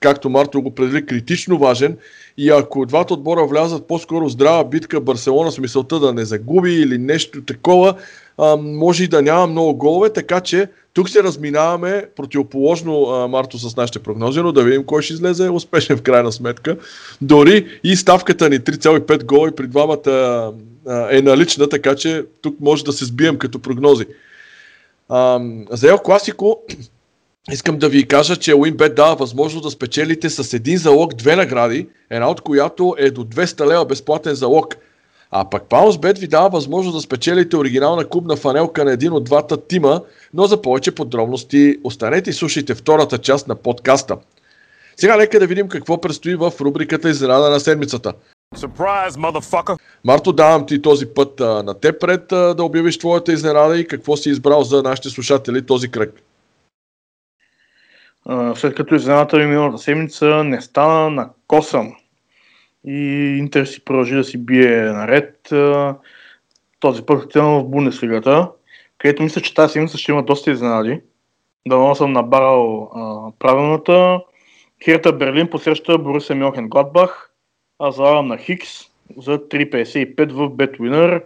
както 0.00 0.30
Марто 0.30 0.62
го 0.62 0.68
определи, 0.68 1.06
критично 1.06 1.58
важен. 1.58 1.96
И 2.38 2.50
ако 2.50 2.86
двата 2.86 3.14
отбора 3.14 3.46
влязат 3.46 3.86
по-скоро 3.86 4.28
здрава 4.28 4.64
битка 4.64 5.00
Барселона 5.00 5.52
с 5.52 5.58
мисълта 5.58 6.00
да 6.00 6.12
не 6.12 6.24
загуби 6.24 6.72
или 6.72 6.98
нещо 6.98 7.42
такова, 7.42 7.94
може 8.58 9.04
и 9.04 9.08
да 9.08 9.22
няма 9.22 9.46
много 9.46 9.74
голове, 9.74 10.12
така 10.12 10.40
че 10.40 10.68
тук 10.94 11.08
се 11.08 11.22
разминаваме 11.22 12.04
противоположно, 12.16 13.28
Марто, 13.28 13.58
с 13.58 13.76
нашите 13.76 13.98
прогнози, 13.98 14.40
но 14.40 14.52
да 14.52 14.64
видим 14.64 14.84
кой 14.84 15.02
ще 15.02 15.14
излезе 15.14 15.50
успешен 15.50 15.96
в 15.96 16.02
крайна 16.02 16.32
сметка. 16.32 16.76
Дори 17.20 17.66
и 17.84 17.96
ставката 17.96 18.50
ни 18.50 18.60
3,5 18.60 19.24
гола 19.24 19.50
при 19.56 19.66
двамата 19.66 20.52
е 21.10 21.22
налична, 21.22 21.68
така 21.68 21.94
че 21.94 22.24
тук 22.42 22.56
може 22.60 22.84
да 22.84 22.92
се 22.92 23.04
сбием 23.04 23.38
като 23.38 23.58
прогнози. 23.58 24.06
за 25.70 25.88
Ел 25.88 25.98
Класико 25.98 26.62
искам 27.52 27.78
да 27.78 27.88
ви 27.88 28.08
кажа, 28.08 28.36
че 28.36 28.54
Уинбет 28.54 28.94
дава 28.94 29.14
възможност 29.16 29.64
да 29.64 29.70
спечелите 29.70 30.30
с 30.30 30.52
един 30.52 30.78
залог 30.78 31.14
две 31.14 31.36
награди, 31.36 31.88
една 32.10 32.30
от 32.30 32.40
която 32.40 32.94
е 32.98 33.10
до 33.10 33.24
200 33.24 33.66
лева 33.66 33.84
безплатен 33.84 34.34
залог. 34.34 34.76
А 35.30 35.50
пък 35.50 35.62
Паунсбет 35.62 36.18
ви 36.18 36.26
дава 36.26 36.48
възможност 36.48 36.96
да 36.96 37.00
спечелите 37.00 37.56
оригинална 37.56 38.04
клубна 38.04 38.36
фанелка 38.36 38.84
на 38.84 38.92
един 38.92 39.12
от 39.12 39.24
двата 39.24 39.66
тима, 39.66 40.02
но 40.34 40.46
за 40.46 40.62
повече 40.62 40.94
подробности 40.94 41.76
останете 41.84 42.30
и 42.30 42.32
слушайте 42.32 42.74
втората 42.74 43.18
част 43.18 43.48
на 43.48 43.54
подкаста. 43.54 44.16
Сега 44.96 45.16
нека 45.16 45.40
да 45.40 45.46
видим 45.46 45.68
какво 45.68 46.00
предстои 46.00 46.34
в 46.34 46.52
рубриката 46.60 47.10
Изненада 47.10 47.50
на 47.50 47.60
седмицата. 47.60 48.12
Surprise, 48.56 49.16
Марто, 50.04 50.32
давам 50.32 50.66
ти 50.66 50.82
този 50.82 51.06
път 51.06 51.40
а, 51.40 51.62
на 51.62 51.80
те 51.80 51.98
пред 51.98 52.32
а, 52.32 52.54
да 52.54 52.64
обявиш 52.64 52.98
твоята 52.98 53.32
изненада 53.32 53.78
и 53.78 53.86
какво 53.86 54.16
си 54.16 54.30
избрал 54.30 54.62
за 54.62 54.82
нашите 54.82 55.08
слушатели 55.08 55.66
този 55.66 55.90
кръг. 55.90 56.22
след 58.54 58.74
като 58.74 58.94
изненадата 58.94 59.38
ми 59.38 59.46
миналата 59.46 59.78
седмица 59.78 60.44
не 60.44 60.60
стана 60.60 61.10
на 61.10 61.30
косъм 61.46 61.92
и 62.86 63.36
Интер 63.38 63.64
си 63.64 63.84
продължи 63.84 64.14
да 64.14 64.24
си 64.24 64.38
бие 64.38 64.76
наред. 64.76 65.52
Този 66.80 67.02
път 67.02 67.24
отивам 67.24 67.58
в 67.58 67.68
Бундеслигата, 67.68 68.50
където 68.98 69.22
мисля, 69.22 69.40
че 69.40 69.54
тази 69.54 69.72
седмица 69.72 69.98
ще 69.98 70.12
има 70.12 70.22
доста 70.22 70.50
изненади. 70.50 71.00
Давно 71.68 71.94
съм 71.94 72.12
набарал 72.12 72.90
а, 72.94 73.32
правилната. 73.38 74.20
Хирта 74.84 75.12
Берлин 75.12 75.50
посреща 75.50 75.98
Боруса 75.98 76.34
Мьохен 76.34 76.68
Гладбах. 76.68 77.30
Аз 77.78 77.98
на 77.98 78.38
Хикс 78.38 78.68
за 79.16 79.38
3.55 79.38 80.32
в 80.32 80.50
Betwinner. 80.50 81.22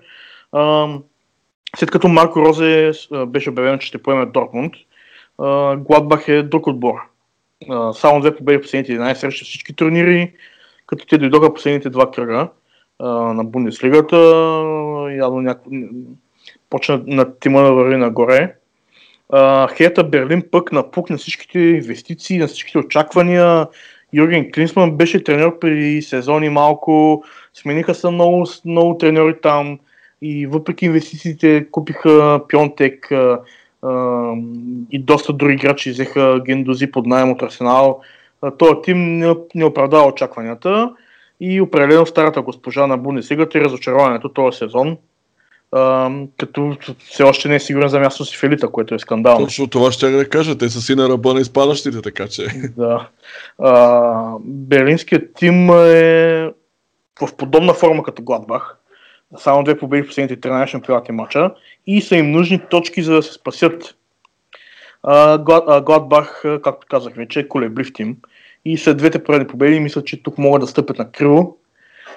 след 1.77 1.91
като 1.91 2.09
Марко 2.09 2.41
Розе 2.41 2.93
беше 3.27 3.51
обявен, 3.51 3.79
че 3.79 3.87
ще 3.87 4.03
поеме 4.03 4.27
Дортмунд, 4.27 4.75
Гладбах 5.87 6.29
е 6.29 6.43
друг 6.43 6.67
отбор. 6.67 6.95
само 7.93 8.21
две 8.21 8.37
победи 8.37 8.59
в 8.59 8.63
последните 8.63 8.93
11 8.93 9.15
срещу 9.15 9.45
всички 9.45 9.73
турнири, 9.73 10.33
като 10.87 11.07
те 11.07 11.19
дойдоха 11.19 11.55
последните 11.55 11.91
два 11.91 12.11
кръга 12.11 12.49
на 13.35 13.45
Бундеслигата. 13.45 14.17
Явно 15.19 15.41
някакво... 15.41 15.71
почна 16.71 17.03
на 17.07 17.39
тима 17.39 17.63
да 17.63 17.73
върви 17.73 17.97
нагоре. 17.97 18.55
Хета 19.77 20.05
Берлин 20.05 20.43
пък 20.51 20.73
напук 20.73 21.11
на 21.11 21.17
всичките 21.17 21.59
инвестиции, 21.59 22.39
на 22.39 22.47
всичките 22.47 22.79
очаквания, 22.79 23.67
Юрген 24.13 24.53
Клинсман 24.53 24.97
беше 24.97 25.25
тренер 25.25 25.59
преди 25.59 26.03
сезони 26.03 26.49
малко, 26.49 27.25
смениха 27.55 27.95
се 27.95 28.11
много, 28.11 28.47
много 28.65 28.99
треньори 28.99 29.35
там 29.43 29.79
и 30.23 30.47
въпреки 30.47 30.85
инвестициите 30.85 31.67
купиха 31.71 32.41
Пионтек 32.49 33.13
а, 33.13 33.41
а, 33.83 34.33
и 34.91 34.99
доста 34.99 35.33
други 35.33 35.55
играчи 35.55 35.91
взеха 35.91 36.41
Гендози 36.47 36.91
под 36.91 37.07
найем 37.07 37.31
от 37.31 37.43
Арсенал. 37.43 38.01
Този 38.59 38.75
тим 38.83 39.19
не, 39.19 39.35
не 39.55 39.65
оправдава 39.65 40.09
очакванията 40.09 40.95
и 41.41 41.61
определено 41.61 42.07
старата 42.07 42.43
госпожа 42.43 42.87
на 42.87 42.99
Бундеслигата 42.99 43.59
е 43.59 43.61
разочарованието 43.61 44.29
този 44.29 44.59
сезон 44.59 44.97
като 46.39 46.77
все 46.99 47.23
още 47.23 47.49
не 47.49 47.55
е 47.55 47.61
сигурен 47.61 47.89
за 47.89 48.01
място 48.01 48.25
си 48.25 48.37
в 48.37 48.43
елита, 48.43 48.71
което 48.71 48.95
е 48.95 48.99
скандално. 48.99 49.47
Точно 49.47 49.67
това 49.67 49.93
ще 49.93 50.11
да 50.11 50.29
кажа, 50.29 50.59
те 50.59 50.69
са 50.69 50.81
си 50.81 50.95
на 50.95 51.09
ръба 51.09 51.35
на 51.35 51.41
изпадащите, 51.41 52.03
така 52.03 52.29
че. 52.29 52.47
Да. 52.77 53.09
А, 53.59 54.35
берлинският 54.45 55.35
тим 55.35 55.71
е 55.71 56.53
в 57.21 57.37
подобна 57.37 57.75
форма 57.75 58.03
като 58.03 58.23
Гладбах. 58.23 58.77
Само 59.37 59.65
две 59.65 59.79
победи 59.79 60.03
в 60.03 60.07
последните 60.07 60.49
13 60.49 60.67
шампионатни 60.67 61.15
мача 61.15 61.51
и 61.87 62.03
са 62.03 62.17
им 62.17 62.31
нужни 62.31 62.61
точки 62.71 63.03
за 63.03 63.15
да 63.15 63.23
се 63.23 63.33
спасят. 63.33 63.95
А, 65.03 65.39
Гладбах, 65.81 66.43
както 66.43 66.87
казах 66.91 67.15
вече, 67.15 67.41
е 67.41 67.49
колеблив 67.49 67.93
тим. 67.93 68.17
И 68.65 68.79
след 68.79 68.97
двете 68.97 69.25
предни 69.25 69.47
победи 69.47 69.81
мисля, 69.81 70.05
че 70.05 70.23
тук 70.23 70.39
могат 70.39 70.61
да 70.61 70.67
стъпят 70.67 70.99
на 70.99 71.13
криво. 71.13 71.57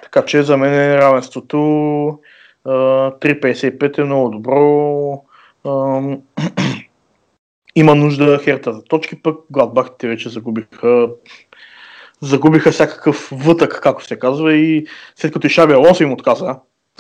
Така 0.04 0.26
че 0.26 0.44
за 0.44 0.58
мен 0.58 0.74
е 0.74 0.98
равенството 0.98 2.20
3.55 2.66 4.00
е 4.00 4.04
много 4.04 4.30
добро. 4.30 5.24
Има 7.76 7.96
нужда 7.96 8.40
Херта 8.44 8.74
за 8.74 8.84
точки, 8.84 9.22
пък 9.22 9.38
Гладбах 9.52 9.90
те 9.98 10.08
вече 10.08 10.30
загубиха 10.30 11.10
загубиха 12.22 12.72
всякакъв 12.72 13.30
вътък, 13.32 13.80
както 13.84 14.06
се 14.06 14.20
казва, 14.20 14.54
и 14.54 14.88
след 15.16 15.34
като 15.34 15.48
и 15.48 15.50
Шаби 15.50 15.74
Алонсо 15.74 16.04
им 16.04 16.14
отказа, 16.14 16.56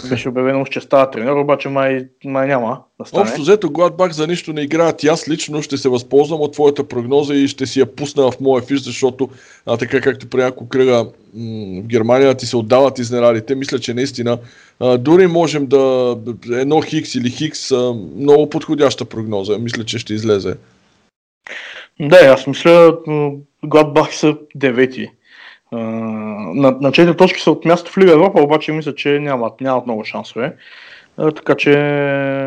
Беше 0.09 0.29
обявено, 0.29 0.65
че 0.65 0.81
става 0.81 1.11
тренер, 1.11 1.31
обаче 1.31 1.69
май, 1.69 2.07
май 2.25 2.47
няма 2.47 2.79
да 2.99 3.05
стане. 3.05 3.23
Общо 3.23 3.41
взето 3.41 3.69
Гладбах 3.69 4.11
за 4.11 4.27
нищо 4.27 4.53
не 4.53 4.61
играят 4.61 5.03
и 5.03 5.07
аз 5.07 5.29
лично 5.29 5.61
ще 5.61 5.77
се 5.77 5.89
възползвам 5.89 6.41
от 6.41 6.53
твоята 6.53 6.87
прогноза 6.87 7.33
и 7.33 7.47
ще 7.47 7.65
си 7.65 7.79
я 7.79 7.95
пусна 7.95 8.31
в 8.31 8.39
моя 8.41 8.63
фиш, 8.63 8.81
защото 8.81 9.29
а, 9.65 9.77
така 9.77 10.01
както 10.01 10.29
при 10.29 10.37
няколко 10.37 10.69
кръга 10.69 11.05
м- 11.33 11.81
в 11.81 11.87
Германия 11.87 12.35
ти 12.35 12.45
се 12.45 12.57
отдават 12.57 12.99
изненадите, 12.99 13.55
мисля, 13.55 13.79
че 13.79 13.93
наистина 13.93 14.37
а, 14.79 14.97
дори 14.97 15.27
можем 15.27 15.65
да 15.65 16.15
едно 16.51 16.81
Хикс 16.81 17.15
или 17.15 17.29
Хикс 17.29 17.71
а, 17.71 17.93
много 18.15 18.49
подходяща 18.49 19.05
прогноза. 19.05 19.57
Мисля, 19.57 19.83
че 19.83 19.99
ще 19.99 20.13
излезе. 20.13 20.55
Да, 21.99 22.17
аз 22.17 22.47
мисля, 22.47 22.97
Гладбах 23.65 24.15
са 24.15 24.37
девети 24.55 25.11
на, 25.77 26.71
на 26.81 26.91
4 26.91 27.17
точки 27.17 27.41
са 27.41 27.51
от 27.51 27.65
място 27.65 27.91
в 27.91 27.97
Лига 27.97 28.11
Европа, 28.11 28.41
обаче 28.41 28.71
мисля, 28.71 28.95
че 28.95 29.19
нямат, 29.19 29.61
нямат 29.61 29.85
много 29.85 30.05
шансове. 30.05 30.55
А, 31.17 31.31
така 31.31 31.55
че... 31.55 31.71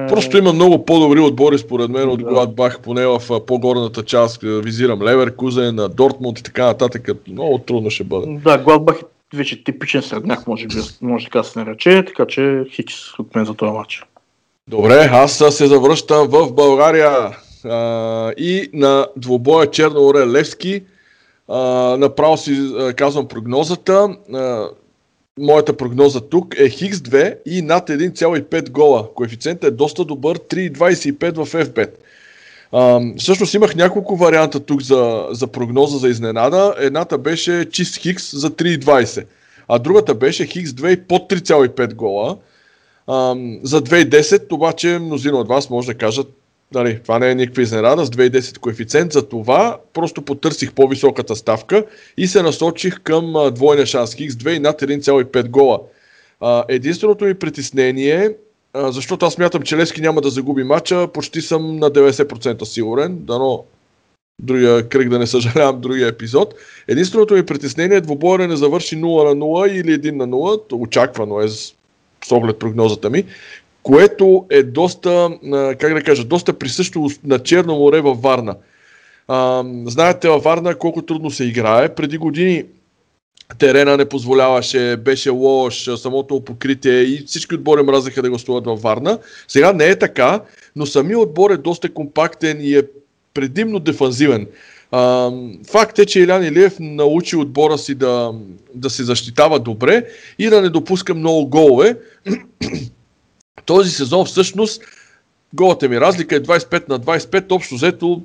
Просто 0.08 0.38
има 0.38 0.52
много 0.52 0.84
по-добри 0.84 1.20
отбори 1.20 1.58
според 1.58 1.90
мен 1.90 2.08
от 2.08 2.18
да. 2.18 2.24
Гладбах, 2.24 2.80
поне 2.80 3.06
в 3.06 3.20
по-горната 3.46 4.02
част. 4.02 4.38
Визирам 4.42 5.02
Левер, 5.02 5.36
Кузен, 5.36 5.76
Дортмунд 5.96 6.38
и 6.38 6.42
така 6.42 6.64
нататък. 6.64 7.08
Много 7.28 7.58
трудно 7.58 7.90
ще 7.90 8.04
бъде. 8.04 8.38
Да, 8.44 8.58
Гладбах 8.58 8.96
е 9.34 9.36
вече 9.36 9.64
типичен 9.64 10.02
средняк, 10.02 10.46
може 10.46 10.66
би, 10.66 10.74
може 11.02 11.24
така 11.24 11.42
се 11.42 11.58
нарече, 11.58 12.04
така 12.06 12.26
че 12.26 12.64
хикс 12.70 13.18
от 13.18 13.34
мен 13.34 13.44
за 13.44 13.54
този 13.54 13.72
матч. 13.72 14.04
Добре, 14.68 15.08
аз 15.12 15.32
се 15.32 15.66
завръщам 15.66 16.28
в 16.28 16.52
България 16.52 17.36
а, 17.64 18.32
и 18.32 18.70
на 18.72 19.06
двобоя 19.16 19.70
Черно 19.70 20.12
Левски 20.14 20.82
направо 21.98 22.36
си 22.36 22.72
казвам 22.96 23.28
прогнозата. 23.28 24.16
А, 24.34 24.68
моята 25.38 25.76
прогноза 25.76 26.20
тук 26.20 26.54
е 26.58 26.68
Хикс 26.68 26.98
2 26.98 27.38
и 27.46 27.62
над 27.62 27.88
1,5 27.88 28.70
гола. 28.70 29.08
Коефициентът 29.14 29.72
е 29.72 29.76
доста 29.76 30.04
добър, 30.04 30.38
3,25 30.38 31.44
в 31.44 31.52
FBET. 31.52 31.90
А, 32.72 33.00
всъщност 33.18 33.54
имах 33.54 33.74
няколко 33.74 34.16
варианта 34.16 34.60
тук 34.60 34.82
за, 34.82 35.26
за 35.30 35.46
прогноза 35.46 35.98
за 35.98 36.08
изненада. 36.08 36.74
Едната 36.78 37.18
беше 37.18 37.70
чист 37.70 37.96
Хикс 37.96 38.40
за 38.40 38.50
3,20, 38.50 39.26
а 39.68 39.78
другата 39.78 40.14
беше 40.14 40.46
Хикс 40.46 40.70
2 40.70 40.88
и 40.88 41.02
под 41.02 41.30
3,5 41.30 41.94
гола. 41.94 42.36
А, 43.06 43.34
за 43.62 43.82
2,10 43.82 44.52
обаче 44.52 44.98
мнозина 44.98 45.38
от 45.38 45.48
вас 45.48 45.70
може 45.70 45.86
да 45.86 45.94
кажат 45.94 46.26
Нали, 46.74 47.00
това 47.02 47.18
не 47.18 47.30
е 47.30 47.34
никаква 47.34 47.62
изненада 47.62 48.04
с 48.04 48.10
2,10 48.10 48.58
коефициент, 48.58 49.12
за 49.12 49.28
това 49.28 49.78
просто 49.92 50.22
потърсих 50.22 50.72
по-високата 50.72 51.36
ставка 51.36 51.84
и 52.16 52.26
се 52.26 52.42
насочих 52.42 53.00
към 53.00 53.34
двойния 53.52 53.86
шанс 53.86 54.14
Хикс 54.14 54.34
2 54.34 54.56
и 54.56 54.58
над 54.58 54.80
1,5 54.82 55.48
гола. 55.48 55.80
А, 56.40 56.64
единственото 56.68 57.24
ми 57.24 57.34
притеснение, 57.34 58.30
а, 58.72 58.92
защото 58.92 59.26
аз 59.26 59.34
смятам, 59.34 59.62
че 59.62 59.76
Лески 59.76 60.00
няма 60.00 60.20
да 60.20 60.30
загуби 60.30 60.64
матча, 60.64 61.08
почти 61.08 61.40
съм 61.40 61.76
на 61.76 61.90
90% 61.90 62.64
сигурен, 62.64 63.18
дано 63.20 63.64
другия 64.42 64.88
кръг 64.88 65.08
да 65.08 65.18
не 65.18 65.26
съжалявам 65.26 65.80
другия 65.80 66.08
епизод. 66.08 66.54
Единственото 66.88 67.34
ми 67.34 67.46
притеснение 67.46 67.96
е 67.96 68.00
двобоя 68.00 68.48
не 68.48 68.56
завърши 68.56 68.96
0 68.96 69.28
на 69.28 69.34
0 69.34 69.70
или 69.70 70.00
1 70.00 70.10
на 70.10 70.28
0, 70.28 70.72
очаквано 70.72 71.40
е 71.40 71.48
с 71.48 71.72
оглед 72.30 72.58
прогнозата 72.58 73.10
ми, 73.10 73.24
което 73.86 74.46
е 74.50 74.62
доста, 74.62 75.30
как 75.78 75.94
да 75.94 76.02
кажа, 76.02 76.24
доста 76.24 76.52
присъщо 76.52 77.08
на 77.24 77.38
Черно 77.38 77.78
море 77.78 78.00
във 78.00 78.22
Варна. 78.22 78.56
Знаете 79.86 80.28
във 80.28 80.42
Варна 80.42 80.74
колко 80.74 81.02
трудно 81.02 81.30
се 81.30 81.44
играе. 81.44 81.94
Преди 81.94 82.18
години 82.18 82.64
терена 83.58 83.96
не 83.96 84.04
позволяваше, 84.04 84.96
беше 84.96 85.30
лош, 85.30 85.88
самото 85.96 86.40
покритие 86.40 87.02
и 87.02 87.24
всички 87.26 87.54
отбори 87.54 87.82
мразеха 87.82 88.22
да 88.22 88.30
гостуват 88.30 88.64
във 88.64 88.82
Варна. 88.82 89.18
Сега 89.48 89.72
не 89.72 89.86
е 89.86 89.98
така, 89.98 90.40
но 90.76 90.86
самият 90.86 91.22
отбор 91.22 91.50
е 91.50 91.56
доста 91.56 91.94
компактен 91.94 92.58
и 92.60 92.74
е 92.74 92.82
предимно 93.34 93.78
дефанзивен. 93.78 94.46
Факт 95.66 95.98
е, 95.98 96.06
че 96.06 96.20
Илян 96.20 96.44
Илиев 96.44 96.76
научи 96.80 97.36
отбора 97.36 97.78
си 97.78 97.94
да, 97.94 98.32
да 98.74 98.90
се 98.90 99.04
защитава 99.04 99.58
добре 99.58 100.04
и 100.38 100.46
да 100.46 100.62
не 100.62 100.68
допуска 100.68 101.14
много 101.14 101.46
голове. 101.46 101.96
Този 103.66 103.90
сезон 103.90 104.24
всъщност 104.24 104.82
голата 105.54 105.88
ми 105.88 106.00
разлика 106.00 106.36
е 106.36 106.40
25 106.40 106.88
на 106.88 107.00
25, 107.00 107.52
общо 107.52 107.74
взето 107.74 108.22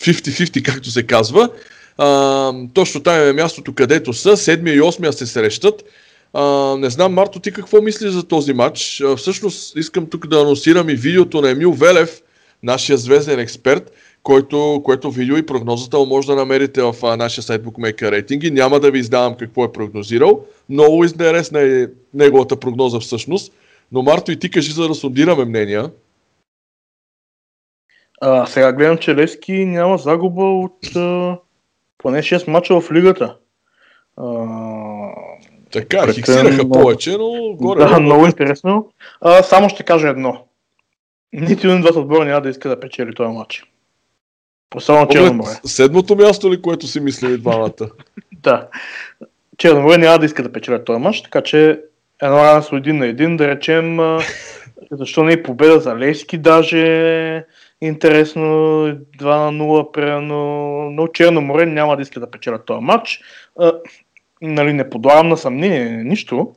50-50, 0.00 0.62
както 0.62 0.90
се 0.90 1.02
казва. 1.02 1.48
А, 1.98 2.52
точно 2.74 3.02
там 3.02 3.20
е 3.20 3.32
мястото, 3.32 3.74
където 3.74 4.12
са. 4.12 4.36
Седмия 4.36 4.74
и 4.74 4.80
осмия 4.80 5.12
се 5.12 5.26
срещат. 5.26 5.84
А, 6.32 6.76
не 6.76 6.90
знам, 6.90 7.12
Марто, 7.12 7.40
ти 7.40 7.52
какво 7.52 7.82
мисли 7.82 8.10
за 8.10 8.22
този 8.22 8.52
матч? 8.52 9.00
А, 9.00 9.16
всъщност 9.16 9.76
искам 9.76 10.06
тук 10.06 10.26
да 10.26 10.40
анонсирам 10.40 10.88
и 10.88 10.94
видеото 10.94 11.40
на 11.40 11.50
Емил 11.50 11.72
Велев, 11.72 12.22
нашия 12.62 12.98
звезден 12.98 13.40
експерт, 13.40 13.92
който, 14.22 14.82
което 14.84 15.10
видео 15.10 15.36
и 15.36 15.46
прогнозата 15.46 15.98
може 15.98 16.26
да 16.26 16.36
намерите 16.36 16.82
в 16.82 16.94
а, 17.02 17.16
нашия 17.16 17.44
сайт 17.44 17.62
Bookmaker 17.62 18.10
рейтинги. 18.10 18.50
Няма 18.50 18.80
да 18.80 18.90
ви 18.90 18.98
издавам 18.98 19.36
какво 19.36 19.64
е 19.64 19.72
прогнозирал. 19.72 20.44
Много 20.68 21.04
интересна 21.04 21.60
е 21.60 21.86
неговата 22.14 22.56
прогноза 22.56 23.00
всъщност. 23.00 23.52
Но 23.92 24.02
Марто 24.02 24.32
и 24.32 24.38
ти 24.38 24.50
кажи, 24.50 24.72
за 24.72 24.88
да 24.88 24.94
сондираме 24.94 25.44
мнения. 25.44 25.90
А, 28.20 28.46
сега 28.46 28.72
гледам, 28.72 28.98
че 28.98 29.14
Лески 29.14 29.64
няма 29.64 29.98
загуба 29.98 30.44
от 30.44 30.96
а, 30.96 31.38
поне 31.98 32.18
6 32.18 32.48
мача 32.48 32.80
в 32.80 32.92
лигата. 32.92 33.36
А, 34.16 34.46
така, 35.72 35.98
Претен, 35.98 36.14
хиксираха 36.14 36.64
но... 36.64 36.70
повече, 36.70 37.16
но 37.18 37.54
горе. 37.54 37.84
Да, 37.84 38.00
много 38.00 38.26
интересно. 38.26 38.90
А, 39.20 39.42
само 39.42 39.68
ще 39.68 39.82
кажа 39.82 40.08
едно. 40.08 40.46
Нито 41.32 41.66
един 41.66 41.80
двата 41.80 41.98
отбора 41.98 42.24
няма 42.24 42.40
да 42.40 42.48
иска 42.48 42.68
да 42.68 42.80
печели 42.80 43.14
този 43.14 43.32
матч. 43.32 43.64
Особено 44.76 45.08
Черноморе. 45.08 45.50
Седмото 45.64 46.16
място 46.16 46.52
ли, 46.52 46.62
което 46.62 46.86
си 46.86 47.00
мислили 47.00 47.38
двамата? 47.38 47.88
да. 48.32 48.68
Черноморе 49.58 49.98
няма 49.98 50.18
да 50.18 50.26
иска 50.26 50.42
да 50.42 50.52
печели 50.52 50.84
този 50.84 51.00
матч, 51.00 51.22
така 51.22 51.42
че 51.42 51.80
едно 52.22 52.36
равенство 52.36 52.76
един 52.76 52.98
на 52.98 53.06
един, 53.06 53.36
да 53.36 53.48
речем, 53.48 53.98
защо 54.90 55.24
не 55.24 55.32
е 55.32 55.42
победа 55.42 55.80
за 55.80 55.96
Лески 55.96 56.38
даже, 56.38 57.44
интересно, 57.80 58.42
2 58.42 59.50
на 59.50 59.64
0, 59.64 59.92
примерно, 59.92 60.36
но 60.90 61.08
Черно 61.08 61.40
море 61.40 61.66
няма 61.66 61.96
да 61.96 62.02
иска 62.02 62.20
да 62.20 62.30
печелят 62.30 62.66
този 62.66 62.84
матч. 62.84 63.20
А, 63.60 63.72
нали, 64.42 64.72
не 64.72 64.90
подлагам 64.90 65.28
на 65.28 65.36
съмнение 65.36 66.04
нищо, 66.04 66.54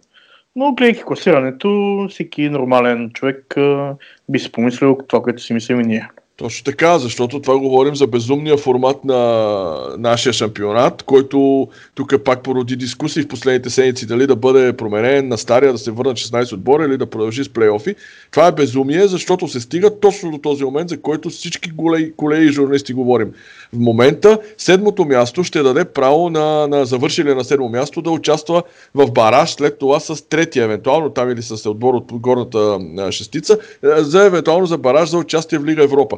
но 0.55 0.73
гледайки 0.73 1.03
класирането, 1.03 2.07
всеки 2.09 2.49
нормален 2.49 3.11
човек 3.13 3.57
а, 3.57 3.95
би 4.29 4.39
си 4.39 4.51
помислил 4.51 4.97
това, 5.07 5.21
което 5.21 5.43
си 5.43 5.53
мислим 5.53 5.81
и 5.81 5.83
ние. 5.83 6.09
Точно 6.37 6.63
така, 6.63 6.99
защото 6.99 7.41
това 7.41 7.59
говорим 7.59 7.95
за 7.95 8.07
безумния 8.07 8.57
формат 8.57 9.05
на 9.05 9.95
нашия 9.97 10.33
шампионат, 10.33 11.03
който 11.03 11.67
тук 11.95 12.23
пак 12.25 12.43
породи 12.43 12.75
дискусии 12.75 13.23
в 13.23 13.27
последните 13.27 13.69
седмици 13.69 14.05
дали 14.05 14.27
да 14.27 14.35
бъде 14.35 14.73
променен 14.73 15.27
на 15.27 15.37
стария, 15.37 15.71
да 15.71 15.77
се 15.77 15.91
върнат 15.91 16.17
16 16.17 16.53
отбора 16.53 16.85
или 16.85 16.97
да 16.97 17.05
продължи 17.05 17.43
с 17.43 17.49
плейофи. 17.49 17.95
Това 18.31 18.47
е 18.47 18.51
безумие, 18.51 19.07
защото 19.07 19.47
се 19.47 19.59
стига 19.61 19.99
точно 19.99 20.31
до 20.31 20.37
този 20.37 20.63
момент, 20.63 20.89
за 20.89 21.01
който 21.01 21.29
всички 21.29 21.71
колеги 22.17 22.45
и 22.45 22.51
журналисти 22.51 22.93
говорим. 22.93 23.31
В 23.73 23.77
момента 23.79 24.39
седмото 24.57 25.05
място 25.05 25.43
ще 25.43 25.63
даде 25.63 25.85
право 25.85 26.29
на, 26.29 26.67
на 26.67 26.85
завършили 26.85 27.33
на 27.33 27.43
седмо 27.43 27.69
място 27.69 28.01
да 28.01 28.11
участва 28.11 28.63
в 28.95 29.11
бараж, 29.11 29.51
след 29.51 29.79
това 29.79 29.99
с 29.99 30.29
третия, 30.29 30.63
евентуално 30.63 31.09
там 31.09 31.31
или 31.31 31.41
с 31.41 31.69
отбор 31.69 31.93
от 31.93 32.13
горната 32.13 32.79
шестица, 33.11 33.57
за 33.83 34.25
евентуално 34.25 34.65
за 34.65 34.77
бараж 34.77 35.09
за 35.09 35.17
участие 35.17 35.59
в 35.59 35.65
Лига 35.65 35.83
Европа. 35.83 36.17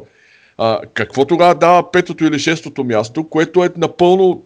А, 0.58 0.80
какво 0.94 1.24
тогава 1.24 1.54
дава 1.54 1.90
петото 1.90 2.24
или 2.24 2.38
шестото 2.38 2.84
място, 2.84 3.28
което 3.28 3.64
е 3.64 3.70
напълно 3.76 4.44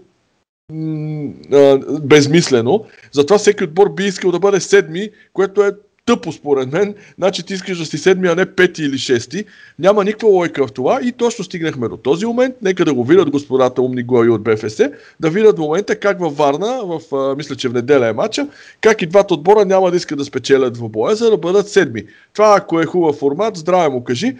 безмислено. 2.03 2.85
Затова 3.13 3.39
всеки 3.39 3.65
отбор 3.65 3.89
би 3.95 4.05
искал 4.05 4.31
да 4.31 4.39
бъде 4.39 4.61
седми, 4.61 5.09
което 5.33 5.63
е 5.63 5.73
тъпо 6.07 6.33
според 6.33 6.73
мен. 6.73 6.95
Значи 7.19 7.43
ти 7.43 7.55
искаш 7.55 7.79
да 7.79 7.87
си 7.87 7.99
седми, 7.99 8.29
а 8.29 8.35
не 8.35 8.55
пети 8.55 8.83
или 8.83 8.99
шести. 8.99 9.45
Няма 9.79 10.05
никаква 10.05 10.29
лойка 10.29 10.67
в 10.67 10.73
това 10.73 11.01
и 11.03 11.13
точно 11.13 11.45
стигнахме 11.45 11.89
до 11.89 11.97
този 11.97 12.27
момент. 12.27 12.55
Нека 12.63 12.85
да 12.85 12.95
го 12.95 13.05
видят 13.05 13.31
господата 13.31 13.83
умни 13.83 14.03
глави 14.03 14.31
от 14.31 14.43
БФС, 14.43 14.77
да 15.21 15.31
видят 15.31 15.57
в 15.57 15.61
момента 15.61 15.97
как 15.97 16.21
във 16.21 16.37
Варна, 16.37 16.81
в, 16.85 17.17
а, 17.17 17.37
мисля, 17.37 17.57
че 17.57 17.69
в 17.69 17.73
неделя 17.73 18.09
е 18.09 18.13
матча, 18.13 18.49
как 18.81 19.03
и 19.03 19.07
двата 19.07 19.35
отбора 19.35 19.65
няма 19.65 19.91
да 19.91 19.97
искат 19.97 20.19
да 20.19 20.25
спечелят 20.25 20.77
в 20.77 20.89
боя, 20.89 21.17
за 21.17 21.31
да 21.31 21.37
бъдат 21.37 21.69
седми. 21.69 22.05
Това 22.33 22.55
ако 22.59 22.81
е 22.81 22.87
хубав 22.87 23.17
формат, 23.17 23.57
здраве 23.57 23.89
му 23.89 24.05
кажи 24.05 24.37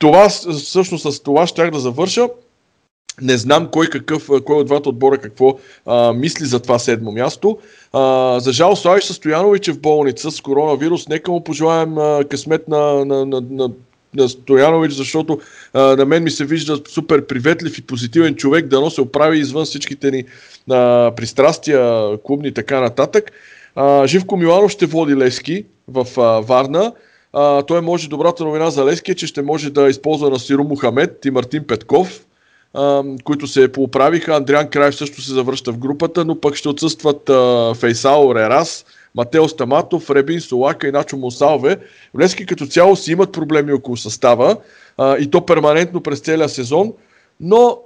това, 0.00 0.28
всъщност 0.28 1.12
с 1.12 1.20
това 1.20 1.46
щях 1.46 1.70
да 1.70 1.78
завърша. 1.78 2.28
Не 3.22 3.36
знам 3.36 3.68
кой, 3.72 3.86
какъв, 3.86 4.28
кой 4.44 4.56
от 4.56 4.66
двата 4.66 4.88
отбора 4.88 5.18
какво 5.18 5.58
а, 5.86 6.12
мисли 6.12 6.44
за 6.44 6.60
това 6.60 6.78
седмо 6.78 7.12
място. 7.12 7.58
А, 7.92 8.40
за 8.40 8.52
жал 8.52 8.76
Славиш 8.76 9.04
Стоянович 9.04 9.68
е 9.68 9.72
в 9.72 9.80
болница 9.80 10.30
с 10.30 10.40
коронавирус. 10.40 11.08
Нека 11.08 11.30
му 11.30 11.44
пожелаем 11.44 11.98
а, 11.98 12.24
късмет 12.30 12.68
на, 12.68 13.04
на, 13.04 13.26
на, 13.26 13.40
на, 13.50 13.70
на 14.14 14.28
Стоянович, 14.28 14.92
защото 14.92 15.40
а, 15.72 15.80
на 15.96 16.04
мен 16.04 16.22
ми 16.22 16.30
се 16.30 16.44
вижда 16.44 16.80
супер 16.88 17.26
приветлив 17.26 17.78
и 17.78 17.82
позитивен 17.82 18.34
човек, 18.34 18.66
да 18.66 18.90
се 18.90 19.00
оправи 19.00 19.38
извън 19.38 19.64
всичките 19.64 20.10
ни 20.10 20.24
а, 20.70 21.12
пристрастия, 21.16 22.10
клубни 22.24 22.48
и 22.48 22.54
така 22.54 22.80
нататък. 22.80 23.32
А, 23.74 24.06
Живко 24.06 24.36
Миланов 24.36 24.70
ще 24.70 24.86
води 24.86 25.16
Лески 25.16 25.64
в 25.88 26.06
а, 26.20 26.40
Варна. 26.40 26.92
А, 27.32 27.62
той 27.62 27.80
може 27.80 28.08
добрата 28.08 28.44
новина 28.44 28.70
за 28.70 28.84
Лески, 28.84 29.10
е, 29.10 29.14
че 29.14 29.26
ще 29.26 29.42
може 29.42 29.70
да 29.70 29.88
използва 29.88 30.30
на 30.30 30.38
Сиро 30.38 30.64
Мухамед 30.64 31.24
и 31.24 31.30
Мартин 31.30 31.64
Петков, 31.66 32.26
а, 32.74 33.04
които 33.24 33.46
се 33.46 33.72
поуправиха. 33.72 34.34
Андриан 34.34 34.68
Краев 34.68 34.96
също 34.96 35.22
се 35.22 35.32
завръща 35.32 35.72
в 35.72 35.78
групата, 35.78 36.24
но 36.24 36.40
пък 36.40 36.54
ще 36.54 36.68
отсъстват 36.68 37.30
а, 37.30 37.74
Фейсал 37.74 38.32
Рерас, 38.34 38.84
Матео 39.14 39.48
Стаматов, 39.48 40.10
Ребин 40.10 40.40
Солака 40.40 40.88
и 40.88 40.92
Начо 40.92 41.16
Мусалве. 41.16 41.78
Лески 42.20 42.46
като 42.46 42.66
цяло 42.66 42.96
си 42.96 43.12
имат 43.12 43.32
проблеми 43.32 43.72
около 43.72 43.96
състава 43.96 44.56
а, 44.98 45.18
и 45.18 45.30
то 45.30 45.46
перманентно 45.46 46.00
през 46.00 46.20
целия 46.20 46.48
сезон, 46.48 46.92
но 47.40 47.78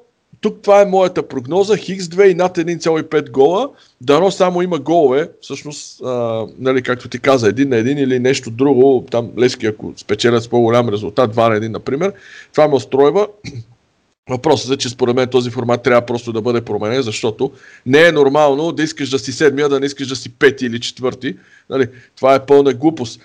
тук 0.44 0.62
това 0.62 0.83
е 0.83 0.87
моята 0.87 1.28
прогноза. 1.28 1.76
Хикс 1.76 2.04
2 2.04 2.24
и 2.24 2.35
над 2.35 2.59
1,5 2.59 3.30
гола. 3.30 3.70
Дано 4.00 4.30
само 4.30 4.62
има 4.62 4.78
голове. 4.78 5.30
Всъщност, 5.40 6.00
а, 6.04 6.46
нали, 6.59 6.83
както 6.83 7.09
ти 7.09 7.18
каза, 7.18 7.48
един 7.48 7.68
на 7.68 7.76
един 7.76 7.98
или 7.98 8.18
нещо 8.18 8.50
друго. 8.50 9.07
Там 9.11 9.30
Лески, 9.38 9.66
ако 9.66 9.92
спечелят 9.96 10.42
с 10.42 10.48
по-голям 10.48 10.88
резултат, 10.88 11.35
2 11.35 11.48
на 11.48 11.61
1, 11.61 11.68
например. 11.68 12.12
Това 12.52 12.68
ме 12.68 12.74
устройва. 12.74 13.28
Въпросът 14.30 14.72
е, 14.72 14.76
че 14.76 14.88
според 14.88 15.16
мен 15.16 15.28
този 15.28 15.50
формат 15.50 15.83
трябва 15.83 16.07
просто 16.07 16.33
да 16.33 16.42
бъде 16.42 16.61
променен, 16.61 17.02
защото 17.02 17.52
не 17.87 18.07
е 18.07 18.12
нормално 18.12 18.72
да 18.72 18.83
искаш 18.83 19.11
да 19.11 19.18
си 19.18 19.33
седмия, 19.33 19.68
да 19.68 19.80
не 19.80 19.87
искаш 19.87 20.09
да 20.09 20.16
си 20.16 20.33
пети 20.33 20.66
или 20.66 20.80
четвърти. 20.80 21.37
Нали, 21.70 21.88
това 22.16 22.35
е 22.35 22.46
пълна 22.46 22.74
глупост. 22.74 23.20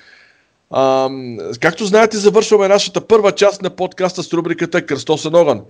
А, 0.69 1.09
както 1.59 1.85
знаете, 1.85 2.17
завършваме 2.17 2.67
нашата 2.67 3.01
първа 3.01 3.31
част 3.31 3.61
на 3.61 3.69
подкаста 3.69 4.23
с 4.23 4.33
рубриката 4.33 4.85
Кръстосен 4.85 5.35
огън. 5.35 5.61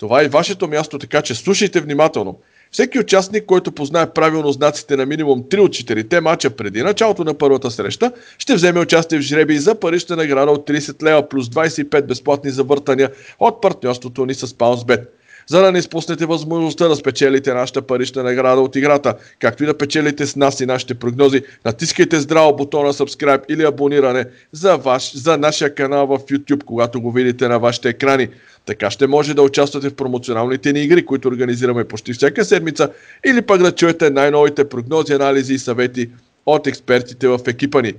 Това 0.00 0.22
е 0.22 0.28
вашето 0.28 0.68
място, 0.68 0.98
така 0.98 1.22
че 1.22 1.34
слушайте 1.34 1.80
внимателно. 1.80 2.38
Всеки 2.70 2.98
участник, 2.98 3.46
който 3.46 3.72
познае 3.72 4.12
правилно 4.12 4.52
знаците 4.52 4.96
на 4.96 5.06
минимум 5.06 5.42
3 5.42 5.58
от 5.58 5.70
4 5.70 6.20
мача 6.20 6.50
преди 6.50 6.82
началото 6.82 7.24
на 7.24 7.34
първата 7.34 7.70
среща, 7.70 8.12
ще 8.38 8.54
вземе 8.54 8.80
участие 8.80 9.18
в 9.18 9.22
жреби 9.22 9.58
за 9.58 9.80
парища 9.80 10.16
награда 10.16 10.50
от 10.50 10.68
30 10.68 11.02
лева 11.02 11.28
плюс 11.28 11.48
25 11.48 12.06
безплатни 12.06 12.50
завъртания 12.50 13.10
от 13.38 13.62
партньорството 13.62 14.26
ни 14.26 14.34
с 14.34 14.46
PounceBet 14.46 15.06
за 15.46 15.62
да 15.62 15.72
не 15.72 15.78
изпуснете 15.78 16.26
възможността 16.26 16.88
да 16.88 16.96
спечелите 16.96 17.54
нашата 17.54 17.82
парична 17.82 18.22
награда 18.22 18.60
от 18.60 18.76
играта, 18.76 19.14
както 19.38 19.62
и 19.62 19.66
да 19.66 19.78
печелите 19.78 20.26
с 20.26 20.36
нас 20.36 20.60
и 20.60 20.66
нашите 20.66 20.94
прогнози. 20.94 21.42
Натискайте 21.64 22.20
здраво 22.20 22.56
бутона 22.56 22.92
subscribe 22.92 23.42
или 23.48 23.64
абониране 23.64 24.24
за, 24.52 24.76
ваш, 24.76 25.16
за 25.16 25.36
нашия 25.36 25.74
канал 25.74 26.06
в 26.06 26.18
YouTube, 26.18 26.64
когато 26.64 27.00
го 27.00 27.12
видите 27.12 27.48
на 27.48 27.58
вашите 27.58 27.88
екрани. 27.88 28.28
Така 28.66 28.90
ще 28.90 29.06
може 29.06 29.34
да 29.34 29.42
участвате 29.42 29.88
в 29.88 29.94
промоционалните 29.94 30.72
ни 30.72 30.80
игри, 30.80 31.06
които 31.06 31.28
организираме 31.28 31.84
почти 31.84 32.12
всяка 32.12 32.44
седмица, 32.44 32.90
или 33.26 33.42
пък 33.42 33.62
да 33.62 33.72
чуете 33.72 34.10
най-новите 34.10 34.68
прогнози, 34.68 35.12
анализи 35.12 35.54
и 35.54 35.58
съвети 35.58 36.10
от 36.46 36.66
експертите 36.66 37.28
в 37.28 37.40
екипа 37.46 37.80
ни. 37.80 37.92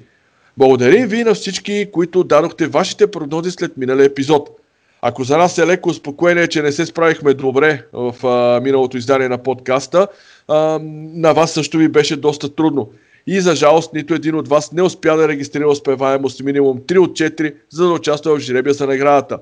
Благодарим 0.57 1.07
ви 1.07 1.23
на 1.23 1.33
всички, 1.33 1.89
които 1.93 2.23
дадохте 2.23 2.67
вашите 2.67 3.07
прогнози 3.07 3.51
след 3.51 3.77
миналия 3.77 4.05
епизод. 4.05 4.49
Ако 5.01 5.23
за 5.23 5.37
нас 5.37 5.57
е 5.57 5.67
леко 5.67 5.89
успокоение, 5.89 6.47
че 6.47 6.61
не 6.61 6.71
се 6.71 6.85
справихме 6.85 7.33
добре 7.33 7.85
в 7.93 8.27
а, 8.27 8.61
миналото 8.63 8.97
издание 8.97 9.29
на 9.29 9.37
подкаста, 9.37 10.07
а, 10.47 10.79
на 11.13 11.33
вас 11.33 11.51
също 11.51 11.77
ви 11.77 11.87
беше 11.87 12.15
доста 12.15 12.55
трудно. 12.55 12.89
И 13.27 13.41
за 13.41 13.55
жалост 13.55 13.93
нито 13.93 14.13
един 14.13 14.35
от 14.35 14.47
вас 14.47 14.71
не 14.71 14.81
успя 14.81 15.17
да 15.17 15.27
регистрира 15.27 15.69
успеваемост 15.69 16.43
минимум 16.43 16.79
3 16.79 16.97
от 16.97 17.11
4, 17.11 17.53
за 17.69 17.87
да 17.87 17.93
участва 17.93 18.35
в 18.35 18.39
жребия 18.39 18.73
за 18.73 18.87
наградата. 18.87 19.39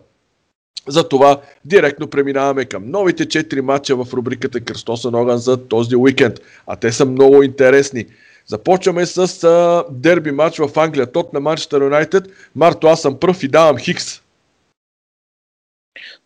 Затова 0.88 1.42
директно 1.66 2.08
преминаваме 2.08 2.66
към 2.66 2.92
новите 2.92 3.26
4 3.26 3.62
матча 3.62 3.96
в 3.96 4.14
рубриката 4.14 4.60
Кръстосен 4.60 5.16
огън 5.16 5.38
за 5.38 5.68
този 5.68 5.96
уикенд. 5.96 6.40
А 6.68 6.76
те 6.76 6.92
са 6.92 7.06
много 7.06 7.44
интересни. 7.44 8.06
Започваме 8.48 9.06
с 9.06 9.44
а, 9.44 9.84
дерби 9.92 10.32
матч 10.32 10.58
в 10.58 10.70
Англия. 10.76 11.12
Тот 11.12 11.34
на 11.34 11.40
Манчестър 11.40 11.82
Юнайтед. 11.82 12.24
Марто, 12.56 12.88
аз 12.88 13.02
съм 13.02 13.20
пръв 13.20 13.44
и 13.44 13.48
давам 13.48 13.78
Хикс. 13.78 14.22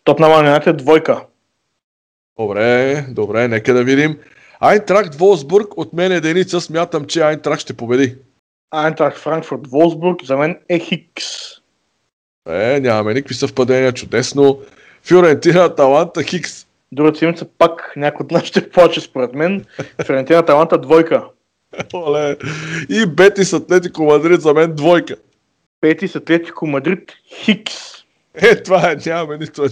Тотнам 0.04 0.32
Юнайтед 0.32 0.76
двойка. 0.76 1.20
Добре, 2.38 3.04
добре, 3.08 3.48
нека 3.48 3.74
да 3.74 3.84
видим. 3.84 4.18
Айнтракт 4.60 5.14
Волсбург, 5.14 5.76
от 5.76 5.92
мен 5.92 6.12
единица, 6.12 6.60
смятам, 6.60 7.04
че 7.04 7.20
Айнтракт 7.20 7.62
ще 7.62 7.76
победи. 7.76 8.16
Айнтракт 8.70 9.18
Франкфурт 9.18 9.66
Волсбург, 9.66 10.24
за 10.24 10.36
мен 10.36 10.58
е 10.68 10.78
Хикс. 10.78 11.26
Е, 12.48 12.80
нямаме 12.80 13.14
никакви 13.14 13.34
съвпадения, 13.34 13.92
чудесно. 13.92 14.60
Фиорентина, 15.02 15.74
Таланта, 15.74 16.22
Хикс. 16.22 16.66
Другата 16.92 17.18
седмица 17.18 17.46
пак 17.58 17.92
някой 17.96 18.24
от 18.24 18.30
нас 18.30 18.44
ще 18.44 18.70
плаче 18.70 19.00
според 19.00 19.34
мен. 19.34 19.64
Фиорентина, 20.06 20.44
Таланта, 20.44 20.78
двойка. 20.78 21.24
Оле. 21.94 22.36
И 22.88 23.06
Бетис 23.06 23.52
Атлетико 23.52 24.04
Мадрид 24.04 24.40
за 24.40 24.54
мен 24.54 24.74
двойка. 24.74 25.16
Бетис 25.80 26.16
Атлетико 26.16 26.66
Мадрид, 26.66 27.12
Хикс. 27.44 27.99
Е, 28.34 28.62
това 28.62 28.96
нямаме 29.06 29.38
нито, 29.38 29.66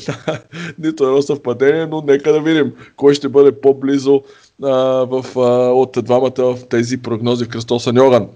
нито 0.78 1.04
едно 1.04 1.22
съвпадение, 1.22 1.86
но 1.86 2.02
нека 2.06 2.32
да 2.32 2.40
видим 2.40 2.72
кой 2.96 3.14
ще 3.14 3.28
бъде 3.28 3.60
по-близо 3.60 4.22
а, 4.62 4.70
в, 5.04 5.24
а, 5.36 5.40
от 5.72 5.98
двамата 6.04 6.32
в 6.38 6.58
тези 6.68 6.98
прогнози 6.98 7.44
в 7.44 7.48
Кръстосен 7.48 7.98
огън. 7.98 8.28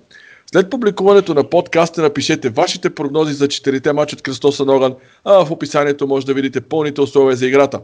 След 0.53 0.71
публикуването 0.71 1.35
на 1.35 1.45
подкаста 1.45 2.03
напишете 2.03 2.51
вашите 2.51 2.91
прогнози 2.91 3.35
за 3.35 3.49
четирите 3.49 3.93
мача 3.93 4.17
от 4.17 4.23
Кръстосен 4.23 4.69
огън, 4.69 4.95
а 5.25 5.45
в 5.45 5.51
описанието 5.51 6.07
може 6.07 6.27
да 6.27 6.35
видите 6.35 6.61
пълните 6.61 7.01
условия 7.01 7.37
за 7.37 7.47
играта. 7.47 7.81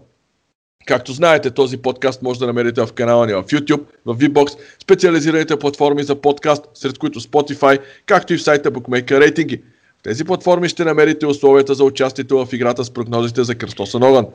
Както 0.86 1.12
знаете, 1.12 1.50
този 1.50 1.76
подкаст 1.76 2.22
може 2.22 2.38
да 2.38 2.46
намерите 2.46 2.86
в 2.86 2.92
канала 2.92 3.26
ни 3.26 3.32
в 3.32 3.42
YouTube, 3.42 3.82
в 4.06 4.16
VBOX, 4.16 4.58
специализираните 4.82 5.58
платформи 5.58 6.02
за 6.02 6.20
подкаст, 6.20 6.64
сред 6.74 6.98
които 6.98 7.20
Spotify, 7.20 7.78
както 8.06 8.34
и 8.34 8.36
в 8.36 8.42
сайта 8.42 8.72
Bookmaker 8.72 9.20
Рейтинги. 9.20 9.62
Тези 10.08 10.24
платформи 10.24 10.68
ще 10.68 10.84
намерите 10.84 11.26
условията 11.26 11.74
за 11.74 11.84
участието 11.84 12.46
в 12.46 12.52
играта 12.52 12.84
с 12.84 12.90
прогнозите 12.90 13.44
за 13.44 13.54
Кръстосен 13.54 14.02
огън. 14.02 14.26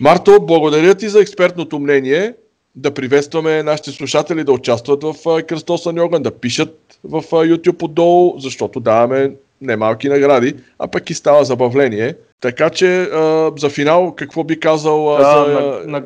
Марто, 0.00 0.38
благодаря 0.40 0.94
ти 0.94 1.08
за 1.08 1.20
експертното 1.20 1.78
мнение. 1.78 2.34
Да 2.74 2.94
приветстваме 2.94 3.62
нашите 3.62 3.90
слушатели 3.90 4.44
да 4.44 4.52
участват 4.52 5.02
в 5.02 5.42
Кръстосен 5.42 5.98
огън, 5.98 6.22
да 6.22 6.30
пишат 6.30 6.78
в 7.04 7.22
YouTube 7.22 7.82
отдолу, 7.82 8.38
защото 8.38 8.80
даваме 8.80 9.32
немалки 9.60 10.08
награди, 10.08 10.54
а 10.78 10.88
пък 10.88 11.10
и 11.10 11.14
става 11.14 11.44
забавление. 11.44 12.14
Така 12.40 12.70
че 12.70 13.02
а, 13.02 13.52
за 13.58 13.68
финал, 13.68 14.14
какво 14.16 14.44
би 14.44 14.60
казал 14.60 15.16
Да, 15.18 15.44
за... 15.46 15.52
на, 15.52 15.98
на, 15.98 16.04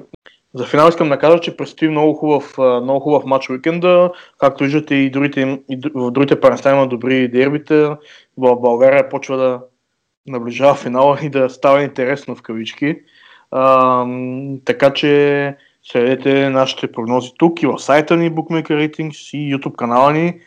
за 0.54 0.64
финал 0.64 0.88
искам 0.88 1.08
да 1.08 1.18
кажа, 1.18 1.40
че 1.40 1.56
предстои 1.56 1.88
много 1.88 2.14
хубав, 2.14 2.58
много 2.58 3.00
хубав 3.00 3.24
матч 3.24 3.50
уикенда. 3.50 4.10
Както 4.38 4.64
виждате 4.64 4.94
и, 4.94 5.10
другите, 5.10 5.58
и 5.70 5.80
в 5.94 6.10
другите 6.10 6.40
паренства 6.40 6.70
има 6.70 6.88
добри 6.88 7.28
дербита. 7.28 7.96
В 8.36 8.56
България 8.56 9.08
почва 9.08 9.36
да 9.36 9.60
наближава 10.26 10.74
финала 10.74 11.18
и 11.22 11.30
да 11.30 11.50
става 11.50 11.82
интересно 11.82 12.36
в 12.36 12.42
кавички. 12.42 12.96
А, 13.50 14.06
така 14.64 14.92
че 14.92 15.56
следете 15.82 16.50
нашите 16.50 16.92
прогнози 16.92 17.30
тук 17.38 17.62
и 17.62 17.66
в 17.66 17.78
сайта 17.78 18.16
ни 18.16 18.30
Bookmaker 18.30 18.90
Ratings 18.90 19.36
и 19.36 19.56
YouTube 19.56 19.76
канала 19.76 20.12
ни. 20.12 20.40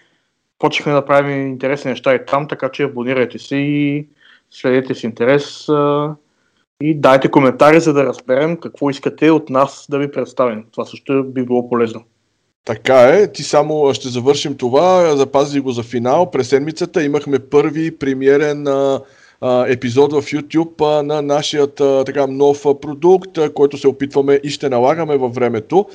Почнахме 0.60 0.94
да 0.94 1.06
правим 1.06 1.48
интересни 1.48 1.92
неща 1.92 2.16
и 2.16 2.26
там, 2.26 2.48
така 2.48 2.70
че 2.70 2.84
абонирайте 2.84 3.40
се 3.40 3.56
и 3.56 4.08
следете 4.52 4.96
с 4.96 5.04
интерес 5.04 5.70
а, 5.70 6.16
и 6.82 6.96
дайте 6.96 7.32
коментари, 7.32 7.80
за 7.80 7.94
да 7.94 8.06
разберем 8.06 8.58
какво 8.58 8.90
искате 8.90 9.32
от 9.32 9.50
нас 9.50 9.86
да 9.90 10.00
ви 10.00 10.12
представим. 10.12 10.66
Това 10.72 10.86
също 10.86 11.24
би 11.24 11.44
било 11.44 11.70
полезно. 11.70 12.04
Така 12.66 13.02
е, 13.02 13.32
ти 13.32 13.44
само 13.44 13.94
ще 13.94 14.10
завършим 14.10 14.58
това, 14.58 15.16
запази 15.16 15.60
го 15.60 15.72
за 15.72 15.84
финал. 15.84 16.32
През 16.32 16.50
седмицата 16.50 17.04
имахме 17.04 17.40
първи 17.40 17.98
премиерен 17.98 18.68
епизод 19.68 20.14
в 20.14 20.22
YouTube 20.22 21.02
на 21.02 21.22
нашият 21.22 21.76
така 22.06 22.28
нов 22.28 22.66
продукт, 22.82 23.40
който 23.54 23.78
се 23.78 23.88
опитваме 23.88 24.40
и 24.44 24.50
ще 24.50 24.70
налагаме 24.70 25.18
във 25.18 25.36
времето. 25.36 25.86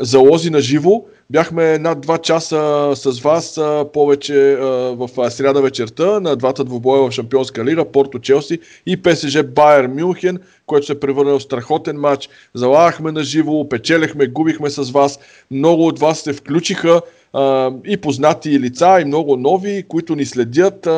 Залози 0.00 0.50
на 0.50 0.60
живо. 0.60 1.04
Бяхме 1.30 1.78
над 1.78 2.06
2 2.06 2.20
часа 2.20 2.92
с 2.94 3.20
вас 3.20 3.60
повече 3.92 4.56
в 4.92 5.30
сряда 5.30 5.62
вечерта 5.62 6.20
на 6.20 6.36
двата 6.36 6.64
двубоя 6.64 7.02
в 7.02 7.12
Шампионска 7.12 7.64
лига, 7.64 7.84
Порто 7.84 8.18
Челси 8.18 8.60
и 8.86 9.02
ПСЖ 9.02 9.42
Байер 9.42 9.86
Мюнхен, 9.86 10.38
който 10.66 10.86
се 10.86 11.00
превърна 11.00 11.38
в 11.38 11.42
страхотен 11.42 11.96
матч. 11.96 12.28
Залагахме 12.54 13.12
на 13.12 13.22
живо, 13.22 13.68
печелехме, 13.68 14.26
губихме 14.26 14.70
с 14.70 14.90
вас. 14.90 15.18
Много 15.50 15.86
от 15.86 15.98
вас 15.98 16.20
се 16.20 16.32
включиха 16.32 17.00
и 17.86 17.96
познати 17.96 18.60
лица, 18.60 18.98
и 19.00 19.04
много 19.04 19.36
нови, 19.36 19.84
които 19.88 20.14
ни 20.14 20.24
следят, 20.24 20.88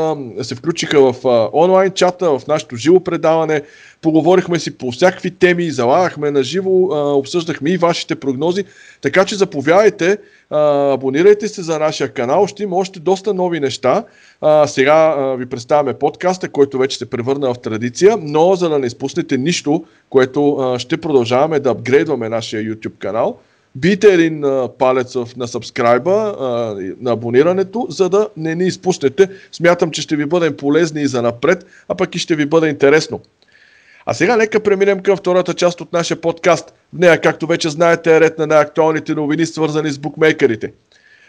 се 0.43 0.55
включиха 0.55 1.13
в 1.13 1.15
онлайн 1.53 1.91
чата, 1.91 2.39
в 2.39 2.47
нашето 2.49 2.77
живо 2.77 3.01
предаване. 3.01 3.63
Поговорихме 4.03 4.59
си 4.59 4.79
по 4.79 4.91
всякакви 4.91 5.31
теми, 5.31 5.71
залагахме 5.71 6.31
на 6.31 6.43
живо, 6.43 6.71
обсъждахме 7.19 7.71
и 7.71 7.77
вашите 7.77 8.15
прогнози. 8.15 8.65
Така 9.01 9.25
че 9.25 9.35
заповядайте, 9.35 10.19
а, 10.51 10.93
абонирайте 10.93 11.49
се 11.49 11.63
за 11.63 11.79
нашия 11.79 12.09
канал, 12.09 12.47
ще 12.47 12.63
има 12.63 12.77
още 12.77 13.01
доста 13.01 13.35
нови 13.35 13.61
неща. 13.61 14.05
А, 14.41 14.67
сега 14.67 15.15
а, 15.19 15.37
ви 15.37 15.47
представяме 15.47 15.95
подкаста, 15.95 16.49
който 16.49 16.79
вече 16.79 16.99
се 16.99 17.11
превърна 17.11 17.55
в 17.55 17.59
традиция, 17.59 18.17
но 18.21 18.55
за 18.55 18.69
да 18.69 18.79
не 18.79 18.87
изпуснете 18.87 19.39
нищо, 19.39 19.85
което 20.11 20.57
а, 20.57 20.79
ще 20.79 20.97
продължаваме 20.97 21.61
да 21.61 21.71
апгрейдваме 21.71 22.29
нашия 22.29 22.63
YouTube 22.63 22.99
канал, 22.99 23.39
бийте 23.75 24.15
един 24.15 24.45
а, 24.45 24.69
палец 24.79 25.15
на 25.37 25.49
сабскрайба, 25.49 26.37
на 27.01 27.13
абонирането, 27.13 27.87
за 27.91 28.09
да 28.09 28.29
не 28.37 28.55
ни 28.55 28.67
изпуснете. 28.67 29.29
Смятам, 29.53 29.91
че 29.91 30.03
ще 30.03 30.17
ви 30.17 30.27
бъдем 30.27 30.57
полезни 30.57 31.03
и 31.03 31.07
за 31.07 31.23
напред, 31.23 31.67
а 31.89 31.95
пък 31.95 32.15
и 32.15 32.19
ще 32.19 32.37
ви 32.37 32.47
бъде 32.47 32.69
интересно. 32.69 33.21
А 34.07 34.15
сега 34.15 34.37
нека 34.37 34.61
преминем 34.61 35.01
към 35.01 35.17
втората 35.17 35.55
част 35.55 35.81
от 35.81 35.93
нашия 35.93 36.21
подкаст. 36.21 36.75
В 36.95 36.99
нея, 36.99 37.21
както 37.21 37.47
вече 37.47 37.69
знаете, 37.69 38.17
е 38.17 38.21
ред 38.21 38.39
на 38.39 38.47
най-актуалните 38.47 39.15
новини, 39.15 39.47
свързани 39.47 39.91
с 39.91 39.99
букмейкерите. 39.99 40.73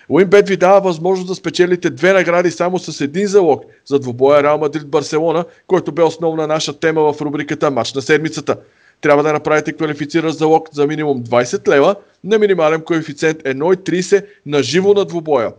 Уинбет 0.09 0.49
ви 0.49 0.57
дава 0.57 0.81
възможност 0.81 1.27
да 1.27 1.35
спечелите 1.35 1.89
две 1.89 2.13
награди 2.13 2.51
само 2.51 2.79
с 2.79 3.01
един 3.01 3.27
залог 3.27 3.63
за 3.85 3.99
двубоя 3.99 4.43
Реал 4.43 4.57
Мадрид 4.57 4.87
Барселона, 4.87 5.45
който 5.67 5.91
бе 5.91 6.03
основна 6.03 6.47
наша 6.47 6.79
тема 6.79 7.13
в 7.13 7.21
рубриката 7.21 7.71
Матч 7.71 7.93
на 7.93 8.01
седмицата. 8.01 8.55
Трябва 9.01 9.23
да 9.23 9.33
направите 9.33 9.73
квалифициращ 9.73 10.37
залог 10.37 10.69
за 10.73 10.87
минимум 10.87 11.23
20 11.23 11.67
лева 11.67 11.95
на 12.23 12.39
минимален 12.39 12.81
коефициент 12.81 13.37
1,30 13.43 14.25
на 14.45 14.63
живо 14.63 14.93
на 14.93 15.05
двубоя. 15.05 15.51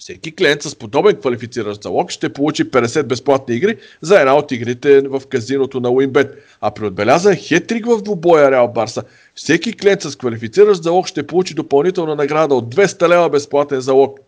Всеки 0.00 0.34
клиент 0.34 0.62
с 0.62 0.76
подобен 0.76 1.16
квалифициращ 1.16 1.82
залог 1.82 2.10
ще 2.10 2.32
получи 2.32 2.70
50 2.70 3.02
безплатни 3.02 3.54
игри 3.54 3.76
за 4.00 4.20
една 4.20 4.36
от 4.36 4.52
игрите 4.52 5.00
в 5.00 5.22
казиното 5.28 5.80
на 5.80 5.90
Уинбет. 5.90 6.38
А 6.60 6.70
при 6.70 6.86
отбелязан 6.86 7.36
хетрик 7.36 7.86
в 7.86 8.02
двубоя 8.02 8.50
Реал 8.50 8.68
Барса, 8.68 9.02
всеки 9.34 9.72
клиент 9.72 10.02
с 10.02 10.16
квалифициращ 10.16 10.82
залог 10.82 11.06
ще 11.06 11.26
получи 11.26 11.54
допълнителна 11.54 12.14
награда 12.14 12.54
от 12.54 12.74
200 12.74 13.08
лева 13.08 13.30
безплатен 13.30 13.80
залог. 13.80 14.18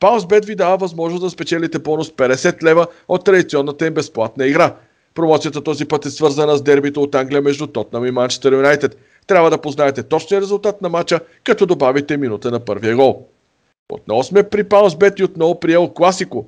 Паусбет 0.00 0.44
ви 0.44 0.54
дава 0.54 0.76
възможност 0.76 1.22
да 1.22 1.30
спечелите 1.30 1.78
бонус 1.78 2.10
50 2.10 2.62
лева 2.62 2.86
от 3.08 3.24
традиционната 3.24 3.86
им 3.86 3.94
безплатна 3.94 4.46
игра. 4.46 4.76
Промоцията 5.14 5.60
този 5.60 5.84
път 5.84 6.06
е 6.06 6.10
свързана 6.10 6.56
с 6.56 6.62
дербито 6.62 7.02
от 7.02 7.14
Англия 7.14 7.42
между 7.42 7.66
Тотнам 7.66 8.06
и 8.06 8.10
Манчестър 8.10 8.52
Юнайтед. 8.52 8.96
Трябва 9.26 9.50
да 9.50 9.58
познаете 9.58 10.02
точния 10.02 10.40
резултат 10.40 10.82
на 10.82 10.88
матча, 10.88 11.20
като 11.44 11.66
добавите 11.66 12.16
минута 12.16 12.50
на 12.50 12.60
първия 12.60 12.96
гол. 12.96 13.26
Отново 13.90 14.22
сме 14.22 14.42
при 14.42 14.64
Паунсбет 14.64 15.18
и 15.18 15.24
отново 15.24 15.60
при 15.60 15.72
Ел 15.72 15.88
Класико. 15.88 16.46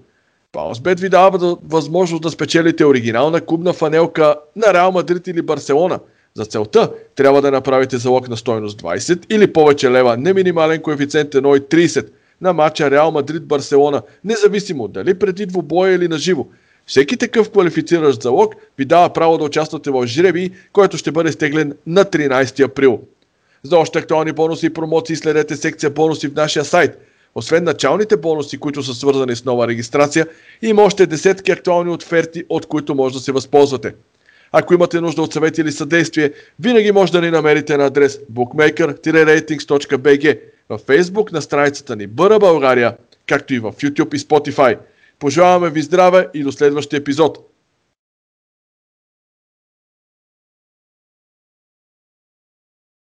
Паунсбет 0.52 1.00
ви 1.00 1.08
дава 1.08 1.56
възможност 1.64 2.22
да 2.22 2.30
спечелите 2.30 2.84
оригинална 2.84 3.40
клубна 3.40 3.72
фанелка 3.72 4.36
на 4.56 4.74
Реал 4.74 4.92
Мадрид 4.92 5.26
или 5.26 5.42
Барселона. 5.42 5.98
За 6.34 6.44
целта 6.44 6.92
трябва 7.14 7.42
да 7.42 7.50
направите 7.50 7.98
залог 7.98 8.28
на 8.28 8.36
стойност 8.36 8.82
20 8.82 9.34
или 9.34 9.52
повече 9.52 9.90
лева, 9.90 10.16
не 10.16 10.32
минимален 10.32 10.82
коефициент 10.82 11.30
1,30 11.30 12.08
на 12.40 12.52
матча 12.52 12.90
Реал 12.90 13.10
Мадрид 13.10 13.46
Барселона, 13.46 14.02
независимо 14.24 14.88
дали 14.88 15.18
преди 15.18 15.46
двубоя 15.46 15.94
или 15.94 16.08
на 16.08 16.18
живо. 16.18 16.46
Всеки 16.86 17.16
такъв 17.16 17.50
квалифициращ 17.50 18.22
залог 18.22 18.54
ви 18.78 18.84
дава 18.84 19.12
право 19.12 19.38
да 19.38 19.44
участвате 19.44 19.90
в 19.90 20.06
жреби, 20.06 20.52
който 20.72 20.96
ще 20.96 21.12
бъде 21.12 21.32
стеглен 21.32 21.72
на 21.86 22.04
13 22.04 22.64
април. 22.64 23.00
За 23.62 23.78
още 23.78 23.98
актуални 23.98 24.32
бонуси 24.32 24.66
и 24.66 24.72
промоции 24.72 25.16
следете 25.16 25.56
секция 25.56 25.90
бонуси 25.90 26.28
в 26.28 26.34
нашия 26.34 26.64
сайт– 26.64 26.98
освен 27.34 27.64
началните 27.64 28.16
бонуси, 28.16 28.58
които 28.58 28.82
са 28.82 28.94
свързани 28.94 29.36
с 29.36 29.44
нова 29.44 29.68
регистрация, 29.68 30.26
има 30.62 30.82
още 30.82 31.06
десетки 31.06 31.52
актуални 31.52 31.90
оферти, 31.90 32.44
от 32.48 32.66
които 32.66 32.94
може 32.94 33.14
да 33.14 33.20
се 33.20 33.32
възползвате. 33.32 33.94
Ако 34.52 34.74
имате 34.74 35.00
нужда 35.00 35.22
от 35.22 35.32
съвет 35.32 35.58
или 35.58 35.72
съдействие, 35.72 36.32
винаги 36.60 36.92
може 36.92 37.12
да 37.12 37.20
ни 37.20 37.30
намерите 37.30 37.76
на 37.76 37.86
адрес 37.86 38.20
bookmaker-ratings.bg 38.32 40.38
в 40.68 40.78
Facebook 40.78 41.32
на 41.32 41.42
страницата 41.42 41.96
ни 41.96 42.06
Бъра 42.06 42.38
България, 42.38 42.96
както 43.28 43.54
и 43.54 43.58
в 43.58 43.72
YouTube 43.72 44.14
и 44.14 44.18
Spotify. 44.18 44.78
Пожелаваме 45.18 45.70
ви 45.70 45.82
здраве 45.82 46.28
и 46.34 46.42
до 46.42 46.52
следващия 46.52 46.98
епизод! 46.98 47.51